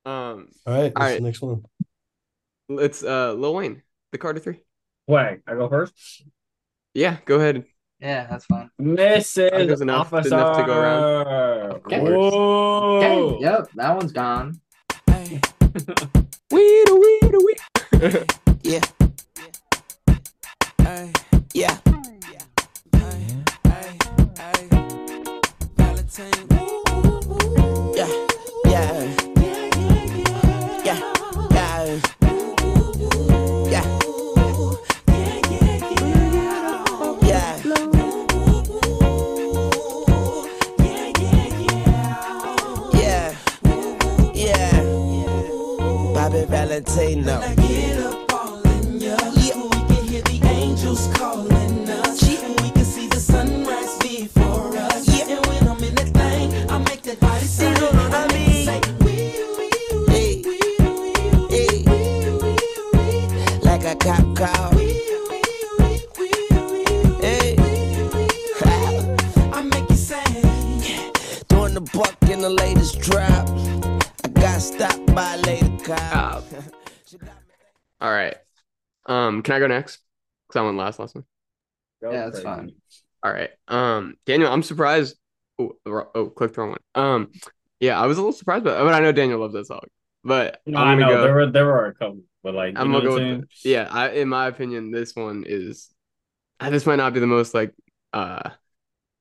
[0.05, 0.09] that.
[0.09, 1.15] Um All right, what's All right.
[1.19, 1.63] the next one?
[2.69, 3.81] it's uh Lil Wayne,
[4.13, 4.61] the Carter Three.
[5.09, 5.41] swag!
[5.45, 6.23] I go first.
[6.93, 7.65] Yeah, go ahead.
[8.01, 8.69] Yeah, that's fine.
[8.81, 9.53] Mrs.
[9.53, 10.35] I there's enough- Officer.
[10.35, 11.03] enough to go around.
[11.85, 11.99] Okay.
[11.99, 12.97] Whoa.
[12.97, 13.37] Okay.
[13.43, 14.59] Yep, that one's gone.
[16.51, 17.55] Wee wee wee.
[18.63, 18.81] Yeah.
[20.79, 21.11] Ay,
[21.53, 21.77] yeah.
[25.77, 26.47] Valentine.
[26.51, 28.27] Yeah, yeah.
[80.99, 81.25] Last last one.
[82.01, 82.71] Yeah, that's fine.
[83.23, 83.51] All right.
[83.67, 85.15] Um, Daniel, I'm surprised.
[85.59, 86.79] Oh, oh, click the wrong one.
[86.95, 87.31] Um,
[87.79, 89.81] yeah, I was a little surprised, but but I know Daniel loves that song.
[90.23, 91.23] But No, I'm I gonna know go.
[91.23, 93.39] there were there were a couple, but like you I'm know gonna go what I'm
[93.39, 93.87] with the, yeah.
[93.91, 95.89] I in my opinion, this one is.
[96.59, 97.73] uh, This might not be the most like
[98.13, 98.51] uh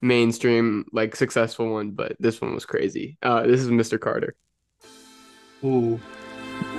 [0.02, 3.18] mainstream like successful one, but this one was crazy.
[3.22, 3.98] Uh, this is Mr.
[3.98, 4.34] Carter.
[5.64, 6.00] Ooh.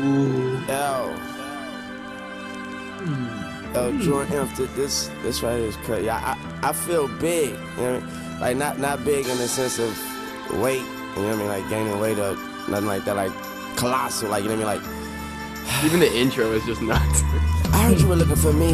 [0.01, 0.59] Ooh.
[3.74, 3.89] Yo.
[3.89, 6.09] Yo, Jordan Empty, this this right here is crazy.
[6.09, 8.39] I, I I feel big, you know what I mean?
[8.39, 9.97] Like not not big in the sense of
[10.61, 10.82] weight,
[11.15, 11.47] you know what I mean?
[11.47, 12.36] Like gaining weight or
[12.69, 13.32] nothing like that, like
[13.78, 14.84] colossal, like you know what I mean?
[14.84, 15.01] Like
[15.86, 17.24] Even the intro is just nuts.
[17.74, 18.74] I heard you were looking for me.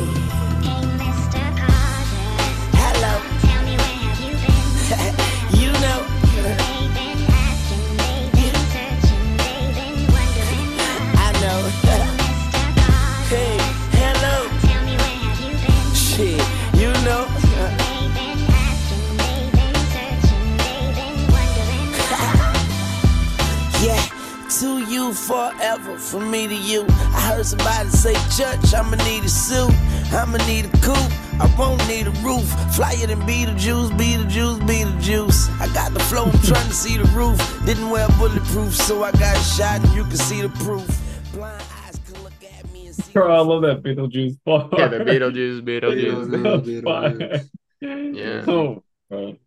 [25.08, 26.86] You forever, from me to you.
[26.90, 29.72] I heard somebody say, Church, I'ma need a suit,
[30.12, 32.46] I'ma need a coupe, I won't need a roof.
[32.76, 35.50] Flyer than Beetlejuice, Beetlejuice, Beetlejuice.
[35.62, 37.38] I got the flow, I'm trying to see the roof.
[37.66, 40.86] Didn't wear bulletproof, so I got shot and you can see the proof.
[41.34, 43.14] Blind eyes can look at me and see.
[43.14, 44.70] Bro, I love that Beetlejuice bar.
[44.78, 46.28] Yeah, the Beetlejuice, Beetlejuice.
[46.30, 47.50] Beetlejuice, Beetlejuice.
[47.80, 47.96] Yeah.
[47.96, 48.44] Yeah.
[48.48, 49.38] Oh, bro.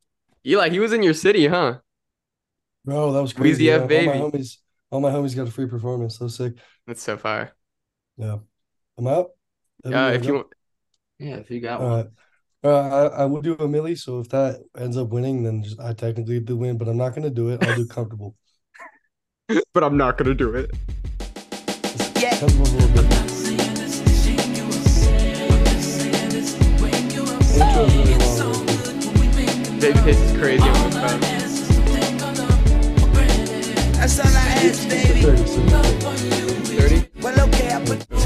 [0.46, 1.78] Eli, he was in your city, huh?
[2.84, 3.64] Bro, that was Weezy crazy.
[3.64, 3.74] yeah.
[3.74, 4.42] F baby.
[4.90, 6.18] All my homies, all my homies got a free performance.
[6.18, 6.54] So sick.
[6.86, 7.52] That's so fire.
[8.16, 8.38] Yeah.
[8.98, 9.30] I'm out.
[9.84, 10.46] Evan, Uh, if you want,
[11.18, 11.96] Yeah, if you got All one.
[11.98, 12.06] right.
[12.62, 15.80] Uh, I, I will do a Milli, so if that ends up winning, then just,
[15.80, 17.64] I technically do win, but I'm not gonna do it.
[17.64, 18.36] I'll do comfortable.
[19.72, 20.70] but I'm not gonna do it.
[22.38, 23.26] Comfortable a little really long.
[29.80, 31.39] Babyface is crazy on the phone.
[34.00, 34.30] That's all I
[34.64, 35.20] ask, baby.
[35.20, 37.10] 30?
[37.20, 38.19] Well, okay, I put.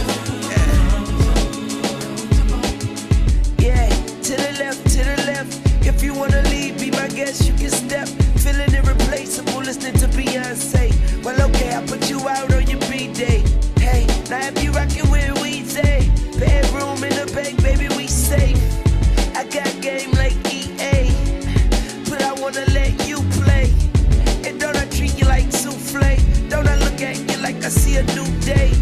[27.96, 28.72] A new day?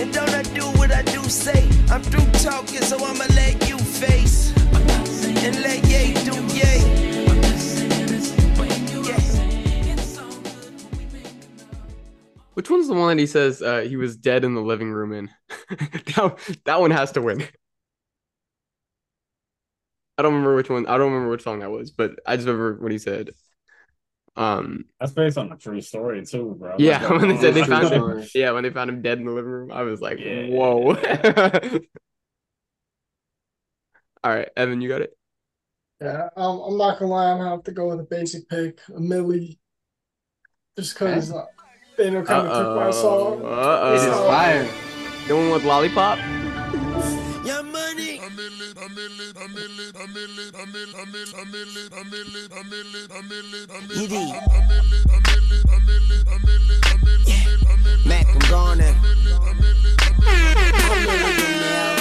[0.00, 1.68] And don't I do what I do say?
[1.90, 4.52] I'm through talking, so I'ma let you face.
[5.44, 5.82] And let
[6.24, 6.48] do.
[12.58, 15.12] Which one's the one that he says uh, he was dead in the living room
[15.12, 15.30] in?
[15.68, 17.46] that, that one has to win.
[20.18, 20.84] I don't remember which one.
[20.88, 23.30] I don't remember which song that was, but I just remember what he said.
[24.38, 26.76] Um, That's based on a true story too, bro.
[26.78, 28.22] yeah, Like, when they said they found story.
[28.22, 30.46] him, yeah, when they found him dead in the living room, I was like, Yeah.
[30.46, 30.94] whoa.
[34.24, 35.16] All right, Evan, you got it.
[36.00, 38.78] Yeah, um, I'm not gonna lie, I'm gonna have to go with a basic pick,
[38.88, 39.58] a Milli.
[40.78, 41.44] Just because uh,
[41.96, 43.42] they know kind of took my song.
[43.44, 43.94] Uh-oh.
[43.94, 46.18] It's not- The one with lollipop.
[58.06, 58.94] Mac, I'm gone now.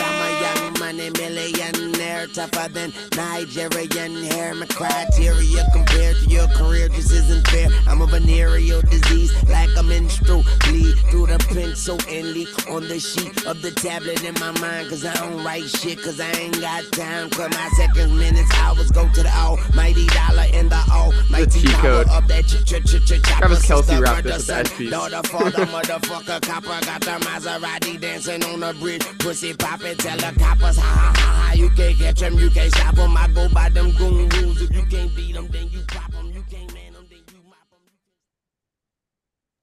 [0.06, 4.56] I'm a millionaire, I'm a young money millionaire, tougher than Nigerian hair.
[4.56, 7.70] My criteria compared to your career just isn't fair.
[7.88, 13.00] I'm a venereal disease, like a menstrual bleed through the pencil and leak on the
[13.00, 14.90] sheet of the tablet in my mind.
[14.90, 17.30] Cause I don't write shit, cause I ain't got time.
[17.30, 22.04] Cause my seconds, minutes, hours go to the almighty dollar in the almighty cheat power
[22.04, 22.10] code.
[22.10, 23.22] of that ch ch ch ch.
[23.24, 24.90] Travis sister, rapped this with the son, SPs.
[24.90, 26.86] daughter, father, motherfucker, copper.
[26.86, 29.06] Got the Maserati dancing on the bridge.
[29.20, 31.54] Pussy poppin', tell the coppers, ha ha ha ha.
[31.54, 33.16] You can't catch them, you can't stop them.
[33.18, 34.62] I go by them goon rules.
[34.62, 36.28] If you can't beat them, then you pop them.
[36.34, 37.70] You can't man them, then you mop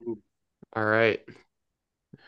[0.05, 0.17] them.
[0.75, 1.19] All right.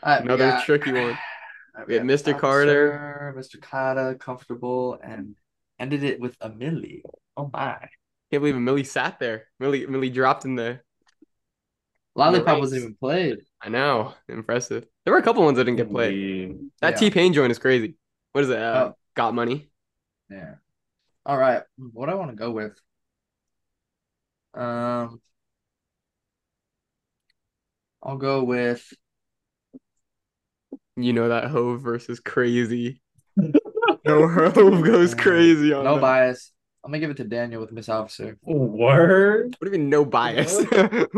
[0.02, 1.02] All right, we Another got- tricky one.
[1.74, 2.32] All right, We had Mr.
[2.32, 3.34] Officer, Carter.
[3.36, 3.60] Mr.
[3.60, 5.34] Carter, comfortable, and
[5.78, 7.02] ended it with a Milli.
[7.36, 7.78] Oh my.
[8.30, 9.44] Can't believe a Milli sat there.
[9.62, 10.80] Milli Milli dropped in the.
[12.14, 12.60] Lollipop ranks.
[12.60, 13.38] wasn't even played.
[13.62, 14.12] I know.
[14.28, 14.86] Impressive.
[15.04, 16.58] There were a couple ones that didn't get played.
[16.80, 16.96] That Yeah.
[16.98, 17.94] T Pain joint is crazy.
[18.32, 18.58] What is it?
[18.58, 18.94] Uh, Oh.
[19.14, 19.68] Got money.
[20.30, 20.54] Yeah.
[21.26, 21.62] All right.
[21.76, 22.78] What I want to go with?
[24.54, 25.20] Um,
[28.02, 28.92] I'll go with
[30.96, 33.00] You know that Hove versus crazy.
[33.36, 36.00] no, Hove goes crazy on No that.
[36.00, 36.52] bias.
[36.84, 38.38] I'm gonna give it to Daniel with Miss Officer.
[38.42, 39.56] Word.
[39.58, 40.56] What do you mean no bias?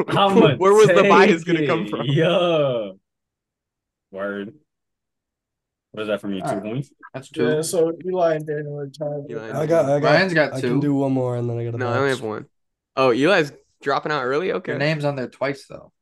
[0.08, 2.06] I'ma Where was the take bias gonna come from?
[2.06, 2.92] Yeah.
[4.10, 4.54] Word.
[5.92, 6.40] What is that from you?
[6.40, 6.62] Two Alright.
[6.62, 6.90] points?
[7.12, 9.24] That's Yeah, so Eli and Daniel are tied.
[9.56, 10.68] I got, I got, Ryan's got I two.
[10.68, 12.46] can do one more, and then I got a No, I only have one.
[12.96, 14.52] Oh, Eli's dropping out early.
[14.52, 14.72] Okay.
[14.72, 15.92] Your name's on there twice though.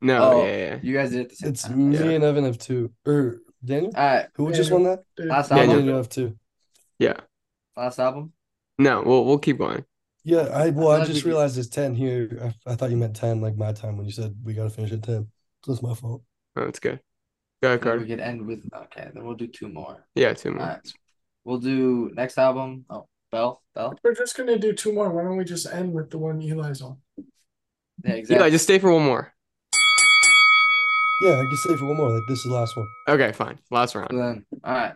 [0.00, 0.78] No, Oh, yeah, yeah.
[0.82, 1.90] You guys did it at the same It's time.
[1.90, 2.04] me Yeah.
[2.10, 2.92] and Evan have two.
[3.04, 3.92] Or Daniel?
[3.96, 4.26] All right.
[4.36, 5.00] Who just won that?
[5.18, 5.64] Last Daniel.
[5.70, 5.78] album.
[5.78, 6.38] Daniel have two.
[6.98, 7.16] Yeah.
[7.76, 8.32] Last album.
[8.78, 9.84] No, we'll we'll keep going.
[10.24, 12.54] Yeah, I well, feel I just we- realized it's ten here.
[12.66, 14.92] I, I thought you meant ten, like my time when you said we gotta finish
[14.92, 15.26] at ten.
[15.64, 16.22] So it's my fault.
[16.56, 17.00] Oh, that's good.
[17.62, 18.06] Go ahead, Then we Carter.
[18.06, 19.10] could end with okay.
[19.12, 20.06] Then we'll do two more.
[20.14, 20.62] Yeah, two more.
[20.62, 20.92] All right.
[21.44, 22.84] We'll do next album.
[22.90, 23.62] Oh, Bell.
[23.74, 23.98] Bell.
[24.04, 25.10] We're just gonna do two more.
[25.10, 26.98] Why don't we just end with the one Eli's on?
[28.04, 28.36] Yeah, exactly.
[28.36, 29.32] Eli, just stay for one more.
[31.22, 32.10] Yeah, I can stay for one more.
[32.10, 32.86] Like this is the last one.
[33.08, 33.58] Okay, fine.
[33.72, 34.10] Last round.
[34.12, 34.92] So then, all right.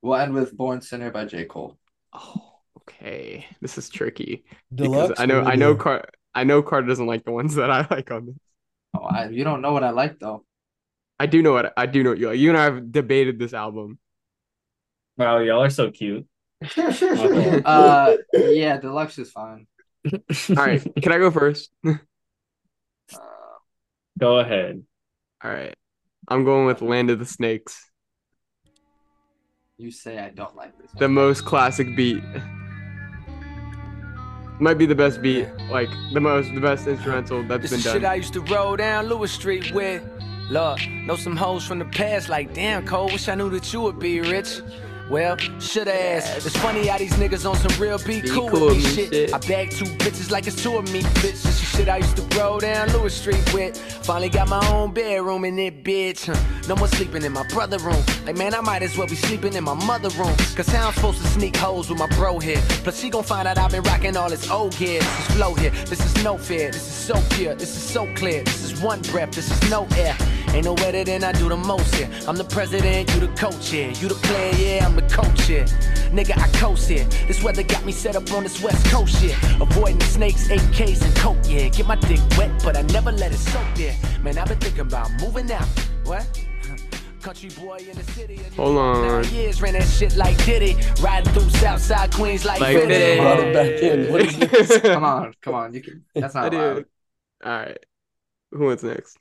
[0.00, 1.44] We'll end with "Born Sinner" by J.
[1.44, 1.76] Cole.
[2.14, 3.44] Oh, okay.
[3.60, 5.08] This is tricky Deluxe.
[5.08, 5.76] because I know I know regular?
[5.76, 8.36] Car I know Carter doesn't like the ones that I like on this.
[8.96, 10.44] Oh, I, you don't know what I like though.
[11.18, 12.38] I do know what I do know what you like.
[12.38, 13.98] You and I have debated this album.
[15.16, 16.26] Wow, y'all are so cute.
[16.76, 19.66] Uh, yeah, Deluxe is fine.
[20.10, 21.70] All right, can I go first?
[24.18, 24.82] Go ahead.
[25.44, 25.74] All right,
[26.28, 27.90] I'm going with Land of the Snakes,
[29.76, 30.90] You say I don't like this.
[30.98, 32.22] the most classic beat.
[34.58, 37.84] Might be the best beat, like the most, the best instrumental that's This been is
[37.92, 38.04] shit.
[38.04, 40.02] I used to roll down Lewis Street with.
[40.48, 43.80] Look, know some hoes from the past like, damn, Cole, wish I knew that you
[43.80, 44.60] would be rich.
[45.08, 46.44] Well, should ass.
[46.44, 48.90] It's funny how these niggas on some real be, Be cool, cool with me me
[48.90, 49.12] shit.
[49.12, 49.34] shit.
[49.34, 51.42] I bag two bitches like it's two of me, bitch.
[51.42, 53.78] This is shit I used to roll down Lewis Street with.
[54.04, 56.26] Finally got my own bedroom in it, bitch.
[56.26, 56.34] Huh.
[56.68, 58.02] No more sleeping in my brother room.
[58.24, 60.34] Like, man, I might as well be sleeping in my mother room.
[60.56, 62.60] Cause how I'm supposed to sneak hoes with my bro here.
[62.82, 64.98] Plus, she gon' find out I've been rocking all this old gear.
[65.00, 65.70] This is flow here.
[65.70, 66.72] This is no fear.
[66.72, 67.54] This is so pure.
[67.54, 68.42] This is so clear.
[68.42, 69.30] This is one breath.
[69.32, 70.16] This is no air.
[70.54, 72.08] Ain't no better than I do the most here.
[72.26, 73.90] I'm the president, you the coach here.
[73.90, 75.64] You the player, yeah, I'm the coach here.
[76.10, 77.04] Nigga, I coast here.
[77.26, 79.36] This weather got me set up on this west coast shit.
[79.60, 81.68] Avoiding snakes, AKs, and coke, yeah.
[81.68, 83.96] Get my dick wet, but I never let it soak there.
[84.22, 85.66] Man, I've been thinking about moving out.
[86.04, 86.26] What?
[87.20, 88.38] Country boy in the city.
[88.56, 89.24] Hold on.
[89.34, 90.76] Years ran that shit like Diddy.
[91.02, 92.86] Riding through Southside Queens like, Like Diddy.
[92.86, 93.20] Diddy.
[93.20, 94.12] Brought it back in.
[94.12, 94.36] What is
[94.68, 94.80] this?
[94.80, 95.74] Come on, come on.
[95.74, 96.04] You can.
[96.14, 96.56] That's not do.
[96.56, 96.84] allowed.
[97.44, 97.78] All right,
[98.52, 99.18] who wants next?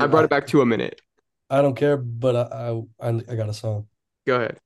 [0.00, 1.00] I brought it back to a minute.
[1.48, 2.42] I don't care, but I,
[3.00, 3.86] I I I got a song.
[4.26, 4.58] Go ahead.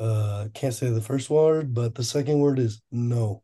[0.00, 3.42] Uh, can't say the first word, but the second word is no.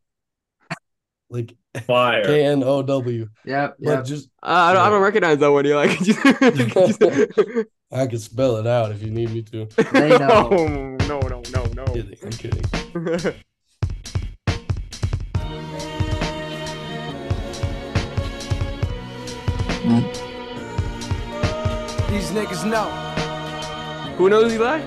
[1.29, 1.55] Like
[1.87, 2.25] Fire.
[2.25, 3.29] K N O W.
[3.45, 5.63] Yeah, But just Uh, I don't, I don't recognize that one.
[5.71, 7.67] You like?
[7.93, 9.65] I can spell it out if you need me to.
[9.93, 10.49] They know.
[10.49, 13.35] no, no, no, no, Kidding, I'm kidding.
[19.81, 19.89] These
[22.29, 22.85] niggas know.
[24.15, 24.79] Who knows Eli?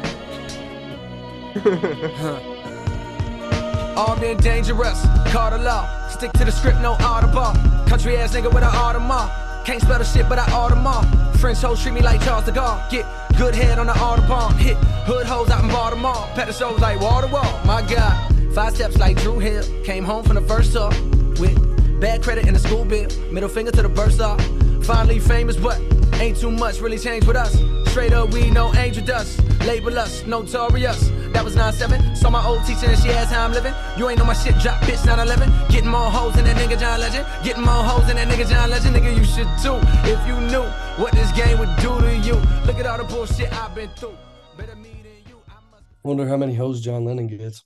[3.96, 6.08] Armed and dangerous, call the law.
[6.08, 7.52] Stick to the script, no audible.
[7.88, 9.28] Country ass nigga with an Audemars.
[9.64, 11.40] Can't spell the shit, but I Audemars.
[11.40, 12.88] French hoes treat me like Charles de Gaulle.
[12.88, 13.04] Get
[13.36, 14.56] good head on the Audubon.
[14.58, 14.76] Hit
[15.06, 16.28] hood hoes out in Baltimore.
[16.36, 17.60] Pedestals like wall to wall.
[17.64, 19.64] My God, five steps like Drew Hill.
[19.82, 20.96] Came home from the first off
[21.40, 21.58] with
[22.00, 23.08] bad credit in the school bill.
[23.32, 24.38] Middle finger to the burst off.
[24.84, 25.80] Finally famous, but
[26.20, 27.56] ain't too much really changed with us.
[27.90, 29.40] Straight up, we no angel dust.
[29.60, 31.08] Label us notorious.
[31.32, 32.14] That was 9-7.
[32.14, 33.72] Saw my old teacher and she asked how I'm living.
[33.96, 35.70] You ain't know my shit drop, bitch, 9-11.
[35.70, 37.26] Getting more hoes than that nigga John Legend.
[37.42, 38.94] Getting more hoes than that nigga John Legend.
[38.94, 39.80] Nigga, you should too.
[40.06, 40.64] If you knew
[41.02, 42.34] what this game would do to you.
[42.66, 44.18] Look at all the bullshit I've been through.
[44.58, 45.40] Better me than you.
[45.48, 47.64] I must Wonder how many hoes John Lennon gets.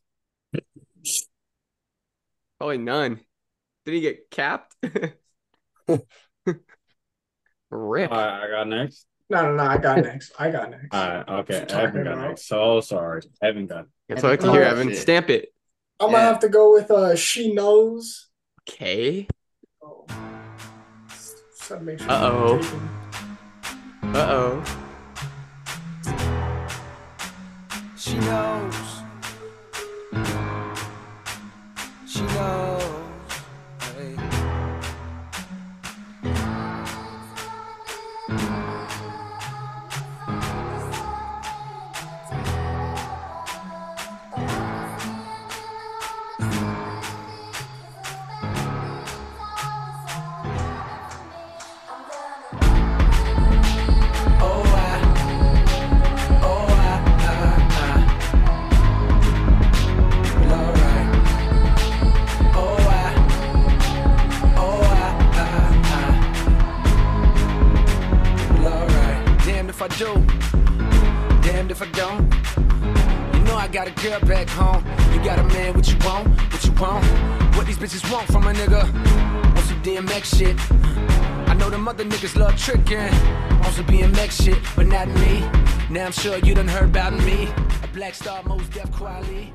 [2.59, 3.19] Probably none.
[3.85, 4.77] Did he get capped?
[7.71, 8.11] Rip.
[8.11, 9.07] All right, I got next.
[9.31, 9.63] No, no, no.
[9.63, 10.33] I got next.
[10.39, 10.87] I got next.
[10.95, 11.67] All right, okay.
[11.69, 12.29] Evan got about?
[12.29, 12.47] next.
[12.49, 13.23] So sorry.
[13.43, 13.87] Evan got.
[14.09, 14.89] That's what I like to hear, Oh, Evan.
[14.89, 14.99] shit.
[14.99, 15.53] Stamp it.
[16.01, 18.29] I'm gonna have to go with uh she knows.
[18.69, 19.27] Okay.
[19.83, 20.07] Oh.
[21.09, 22.61] Just gotta make sure Uh-oh.
[24.05, 24.65] Uh oh.
[27.97, 28.75] She knows.
[32.07, 32.88] She knows.
[74.09, 74.85] Girl back home.
[75.13, 76.29] You got a man, what you want?
[76.29, 77.05] What you want?
[77.57, 78.83] What these bitches want from a nigga?
[79.55, 80.57] Want some DMX shit.
[81.49, 82.99] I know them other niggas love tricking.
[83.65, 85.41] On some BMX shit, but not me.
[85.91, 87.49] Now I'm sure you done heard about me.
[87.83, 89.53] A black star, most deaf quality.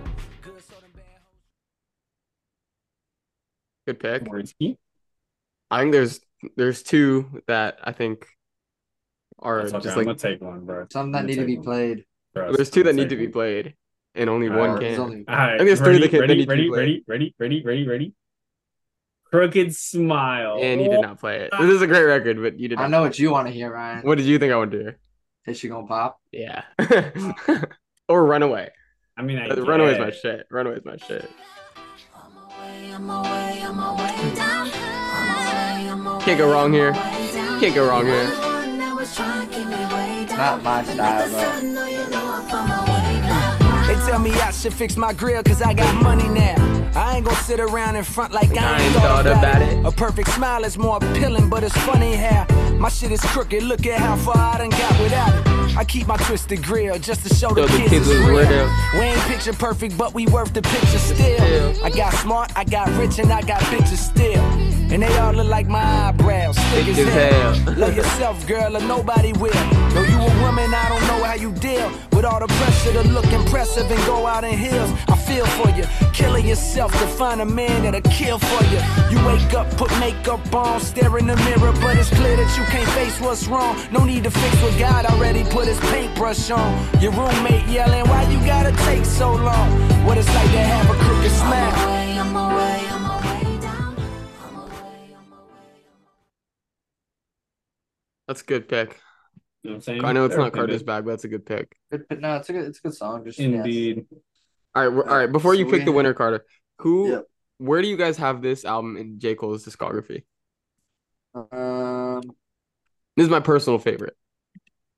[3.86, 4.24] Good pick.
[4.24, 4.78] Wordsky.
[5.70, 6.22] I think there's
[6.56, 8.26] there's two that I think
[9.40, 10.88] are That's okay, just I'm like gonna take one, bro.
[10.92, 11.66] Some that need gonna be one.
[11.66, 12.06] played.
[12.34, 13.76] There's two that need to be played,
[14.16, 15.00] and only All one right, can.
[15.00, 17.64] only- All right, I think there's ready, three that, can, ready, ready, ready, ready, ready,
[17.64, 18.14] ready, ready.
[19.26, 20.60] Crooked smile.
[20.62, 21.52] And he did not play it.
[21.60, 22.86] This is a great record, but you did not.
[22.86, 24.06] I know what you want to hear, Ryan.
[24.06, 24.94] What did you think I would do?
[25.48, 26.20] Is she gonna pop?
[26.32, 26.64] Yeah.
[28.08, 28.70] or Runaway.
[29.18, 30.20] I mean, I Uh, Runaway's my guess.
[30.20, 30.48] shit.
[30.52, 31.30] Runaway's my shit.
[36.22, 36.94] Can't go wrong here.
[36.94, 38.28] Can't go wrong here.
[40.38, 41.83] Not my style, bro.
[44.14, 46.54] Tell me I should fix my grill cause I got money now.
[46.94, 49.84] I ain't gonna sit around in front like I ain't thought about it.
[49.84, 53.64] A perfect smile is more appealing, but it's funny how my shit is crooked.
[53.64, 55.76] Look at how far I done got without it.
[55.76, 58.48] I keep my twisted grill just to show the Show the kids, kids it's real.
[58.48, 58.70] real.
[58.94, 61.84] We ain't picture perfect, but we worth the picture still.
[61.84, 64.44] I got smart, I got rich, and I got bitches still.
[64.94, 67.54] And they all look like my eyebrows, thick as as hell.
[67.54, 67.74] hell.
[67.80, 69.52] Love yourself, girl, or nobody will.
[69.96, 73.02] Know you a woman, I don't know how you deal with all the pressure to
[73.08, 74.92] look impressive and go out in heels.
[75.08, 78.80] I feel for you, killing yourself to find a man that'll kill for you.
[79.10, 82.64] You wake up, put makeup on, stare in the mirror, but it's clear that you
[82.66, 83.76] can't face what's wrong.
[83.92, 87.02] No need to fix what God already put his paintbrush on.
[87.02, 89.72] Your roommate yelling, why you gotta take so long?
[90.06, 92.04] What it's like to have a crooked smile.
[98.28, 99.00] That's a good pick.
[99.64, 100.06] You know what I'm saying?
[100.06, 101.76] I know it's They're not Carter's bag, but that's a good pick.
[101.92, 103.24] Good, but no, it's a good, it's a good song.
[103.26, 104.06] Just Indeed.
[104.76, 105.32] All right, we're- all right.
[105.32, 106.46] Before you So pick the winner, Carter,
[106.80, 107.26] who, Yep.
[107.60, 110.24] where do you guys have this album in J Cole's discography?
[111.34, 112.22] Um,
[113.16, 114.16] This is my personal favorite.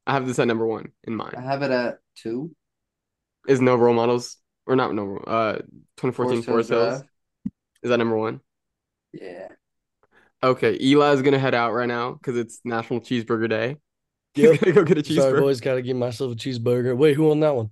[0.08, 1.34] I have this at number one in mine.
[1.38, 2.56] I have it at two.
[3.48, 5.58] Is No Role Models or not No uh
[5.98, 6.14] 2014
[6.44, 7.04] Forest Forest Hills Hills?
[7.84, 8.42] Is that number one?
[9.14, 9.50] Yeah.
[10.46, 13.78] Okay, Eli's gonna head out right now because it's National Cheeseburger Day.
[14.36, 14.52] Yep.
[14.52, 15.40] He's gonna go get a Sorry, cheeseburger.
[15.40, 15.62] boys.
[15.62, 16.96] Gotta get myself a cheeseburger.
[16.98, 17.72] Wait, who won that one?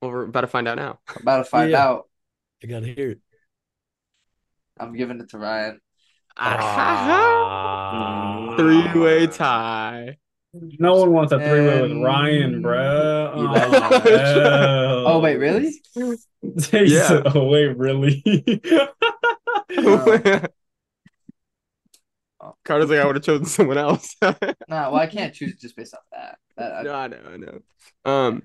[0.00, 1.00] Well, we're about to find out now.
[1.16, 1.86] About to find Yeah.
[1.86, 2.08] out.
[2.64, 3.18] I gotta hear it.
[4.78, 5.78] I'm giving it to Ryan.
[6.38, 8.54] Ah.
[8.56, 10.16] Three-way tie.
[10.54, 13.32] No one wants a three way with Ryan, bro.
[13.34, 15.74] Oh, Oh wait, really?
[16.72, 17.22] yeah.
[17.34, 18.22] Oh wait, really?
[22.64, 24.16] Carter's like, I would have chosen someone else.
[24.22, 24.34] no,
[24.68, 26.38] Nah, well, I can't choose just based off that.
[26.56, 27.60] that I, I know, I know.
[28.04, 28.42] Um,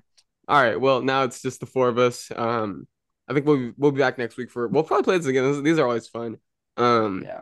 [0.48, 0.80] all right.
[0.80, 2.30] Well, now it's just the four of us.
[2.34, 2.86] Um,
[3.28, 5.50] I think we'll we'll be back next week for we'll probably play this again.
[5.52, 6.36] This- these are always fun.
[6.76, 7.40] Um, yeah.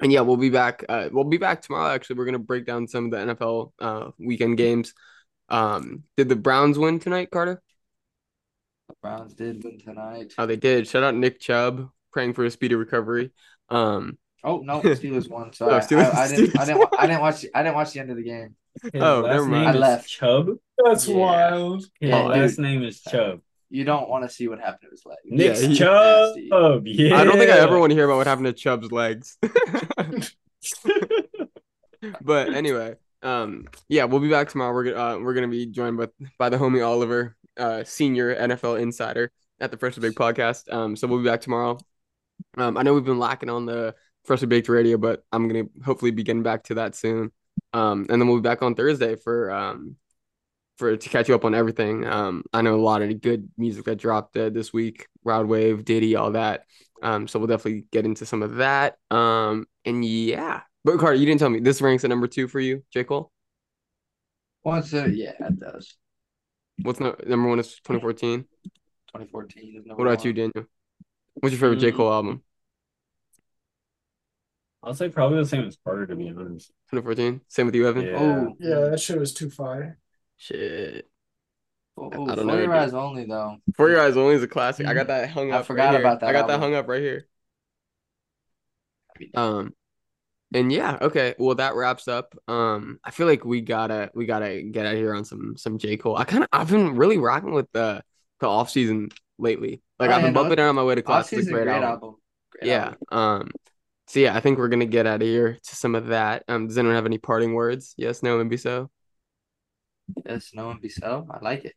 [0.00, 0.84] and yeah, we'll be back.
[0.88, 1.92] Uh, we'll be back tomorrow.
[1.92, 4.92] Actually, we're gonna break down some of the NFL uh weekend games.
[5.48, 7.62] Um, did the Browns win tonight, Carter?
[8.88, 10.34] The Browns did win tonight.
[10.38, 10.86] Oh, they did.
[10.86, 13.32] Shout out Nick Chubb, praying for a speedy recovery.
[13.68, 15.52] Um, Oh no, Steelers won.
[15.52, 16.58] So Oh, I, Steelers- I, I didn't.
[16.58, 16.88] I didn't.
[16.98, 17.44] I didn't watch.
[17.54, 18.56] I didn't watch the end of the game.
[18.82, 19.52] His Oh, last never mind.
[19.52, 20.08] name I is left.
[20.08, 20.46] Chubb.
[20.84, 21.16] That's Yeah.
[21.16, 21.82] wild.
[22.00, 22.64] His Yeah, last dude.
[22.64, 23.40] name is Chubb.
[23.70, 25.18] You don't want to see what happened to his leg.
[25.24, 26.34] Nick he- Chubb.
[26.36, 26.90] Nasty.
[27.02, 27.16] Yeah.
[27.16, 29.38] I don't think I ever want to hear about what happened to Chubb's legs.
[32.22, 34.72] but anyway, um, yeah, we'll be back tomorrow.
[34.74, 38.80] We're gonna uh, we're gonna be joined by by the homie Oliver, uh, senior NFL
[38.80, 39.30] insider
[39.60, 40.72] at the Freshly Baked podcast.
[40.72, 41.78] Um, so we'll be back tomorrow.
[42.56, 46.10] Um, I know we've been lacking on the Freshly Baked radio, but I'm gonna hopefully
[46.10, 47.32] be getting back to that soon.
[47.72, 49.96] Um, and then we'll be back on Thursday for um
[50.78, 52.06] for to catch you up on everything.
[52.06, 55.84] Um, I know a lot of good music that dropped uh, this week, Rod Wave,
[55.84, 56.64] Diddy, all that.
[57.02, 58.96] Um, so we'll definitely get into some of that.
[59.10, 62.60] Um, and yeah, but Carter, you didn't tell me this ranks at number two for
[62.60, 63.30] you, J Cole.
[64.62, 65.14] What's it?
[65.14, 65.96] Yeah, it does.
[66.82, 68.40] What's no, number one is 2014.
[69.08, 70.36] 2014 is number What about you, one.
[70.36, 70.70] Daniel?
[71.34, 71.96] What's your favorite J Mm.
[71.96, 72.42] Cole album?
[74.82, 76.72] I'll say probably the same as Carter, to be honest.
[76.90, 77.40] 2014.
[77.48, 78.06] Same with you, Evan.
[78.06, 78.16] Yeah.
[78.18, 79.98] Oh, Yeah, that shit was too fire.
[80.36, 81.08] Shit.
[81.96, 82.72] oh, I don't For know, Your.
[82.74, 83.58] Eyes Only though.
[83.76, 84.86] For Your Eyes Only is a classic.
[84.86, 85.60] I got that hung up.
[85.60, 86.00] I forgot right here.
[86.00, 87.26] about that I got that hung up right here.
[89.34, 89.74] Um,
[90.54, 91.34] and yeah, okay.
[91.38, 92.34] Well, that wraps up.
[92.48, 95.96] Um, I feel like we gotta we gotta get out here on some some J
[95.96, 96.16] Cole.
[96.16, 98.02] I kind of I've been really rocking with the
[98.40, 99.82] the off season lately.
[99.98, 101.32] Like Oh, I've yeah, been no, bumping it on my way to class.
[101.32, 101.84] It's a Off-season, great, great album.
[101.84, 102.16] album.
[102.50, 102.84] Great Yeah.
[102.84, 102.98] album.
[103.10, 103.50] Um.
[104.12, 106.44] So yeah, I think we're gonna get out of here to some of that.
[106.46, 106.66] Um.
[106.66, 107.94] Does anyone have any parting words?
[107.96, 108.22] Yes.
[108.22, 108.36] No.
[108.36, 108.90] Maybe so.
[110.26, 111.26] Yes, no and be so.
[111.30, 111.74] I like it.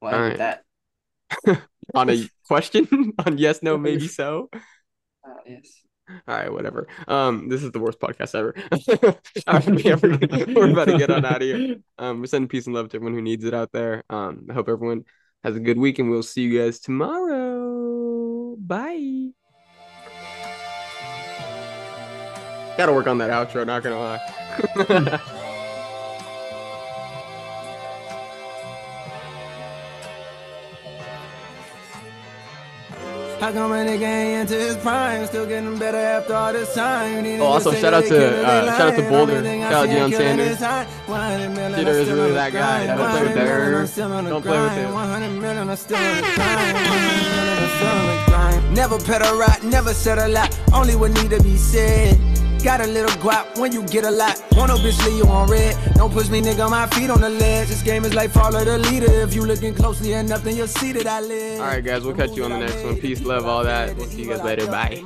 [0.00, 0.38] Well, All right.
[0.38, 0.64] like that.
[1.94, 4.48] on a question on yes, no, maybe so.
[4.54, 5.82] Uh, yes.
[6.08, 6.88] All right, whatever.
[7.06, 8.54] Um, this is the worst podcast ever.
[9.46, 11.76] Right, we ever- we're about to get on out of here.
[11.98, 14.02] Um, we're sending peace and love to everyone who needs it out there.
[14.08, 15.04] Um, I hope everyone
[15.44, 17.39] has a good week, and we'll see you guys tomorrow.
[22.80, 23.66] Gotta work on that outro.
[23.66, 24.16] Not gonna lie.
[33.38, 35.26] How come a nigga ain't into his prime?
[35.26, 37.22] Still getting better after all this time.
[37.42, 39.02] Oh, also, shout out to, uh, shout out to.
[39.10, 39.44] Boulder.
[39.44, 40.48] Shout out see, Deion Sanders.
[40.48, 40.84] this high.
[41.04, 42.86] 100 million, Peter I'm is really that guy.
[42.86, 43.80] Don't play with 100 million, Bear.
[43.80, 44.94] I'm still on the Don't play with him.
[44.94, 46.76] 100 million, I'm still on the grind.
[46.78, 48.74] 100 million, I'm still on the grind.
[48.74, 50.58] Never pet a rat, never said a lot.
[50.72, 52.39] Only what need to be said.
[52.62, 54.40] Got a little guap when you get a lot.
[54.52, 55.76] Want no bitch leave you on red.
[55.94, 57.68] Don't push me, nigga, my feet on the ledge.
[57.68, 59.10] This game is like follow the leader.
[59.10, 61.60] If you looking closely enough, then you'll see that I live.
[61.60, 62.96] All right, guys, we'll catch you on the next one.
[62.96, 63.96] Peace, love, all that.
[63.96, 64.66] We'll see you guys later.
[64.66, 65.02] Bye.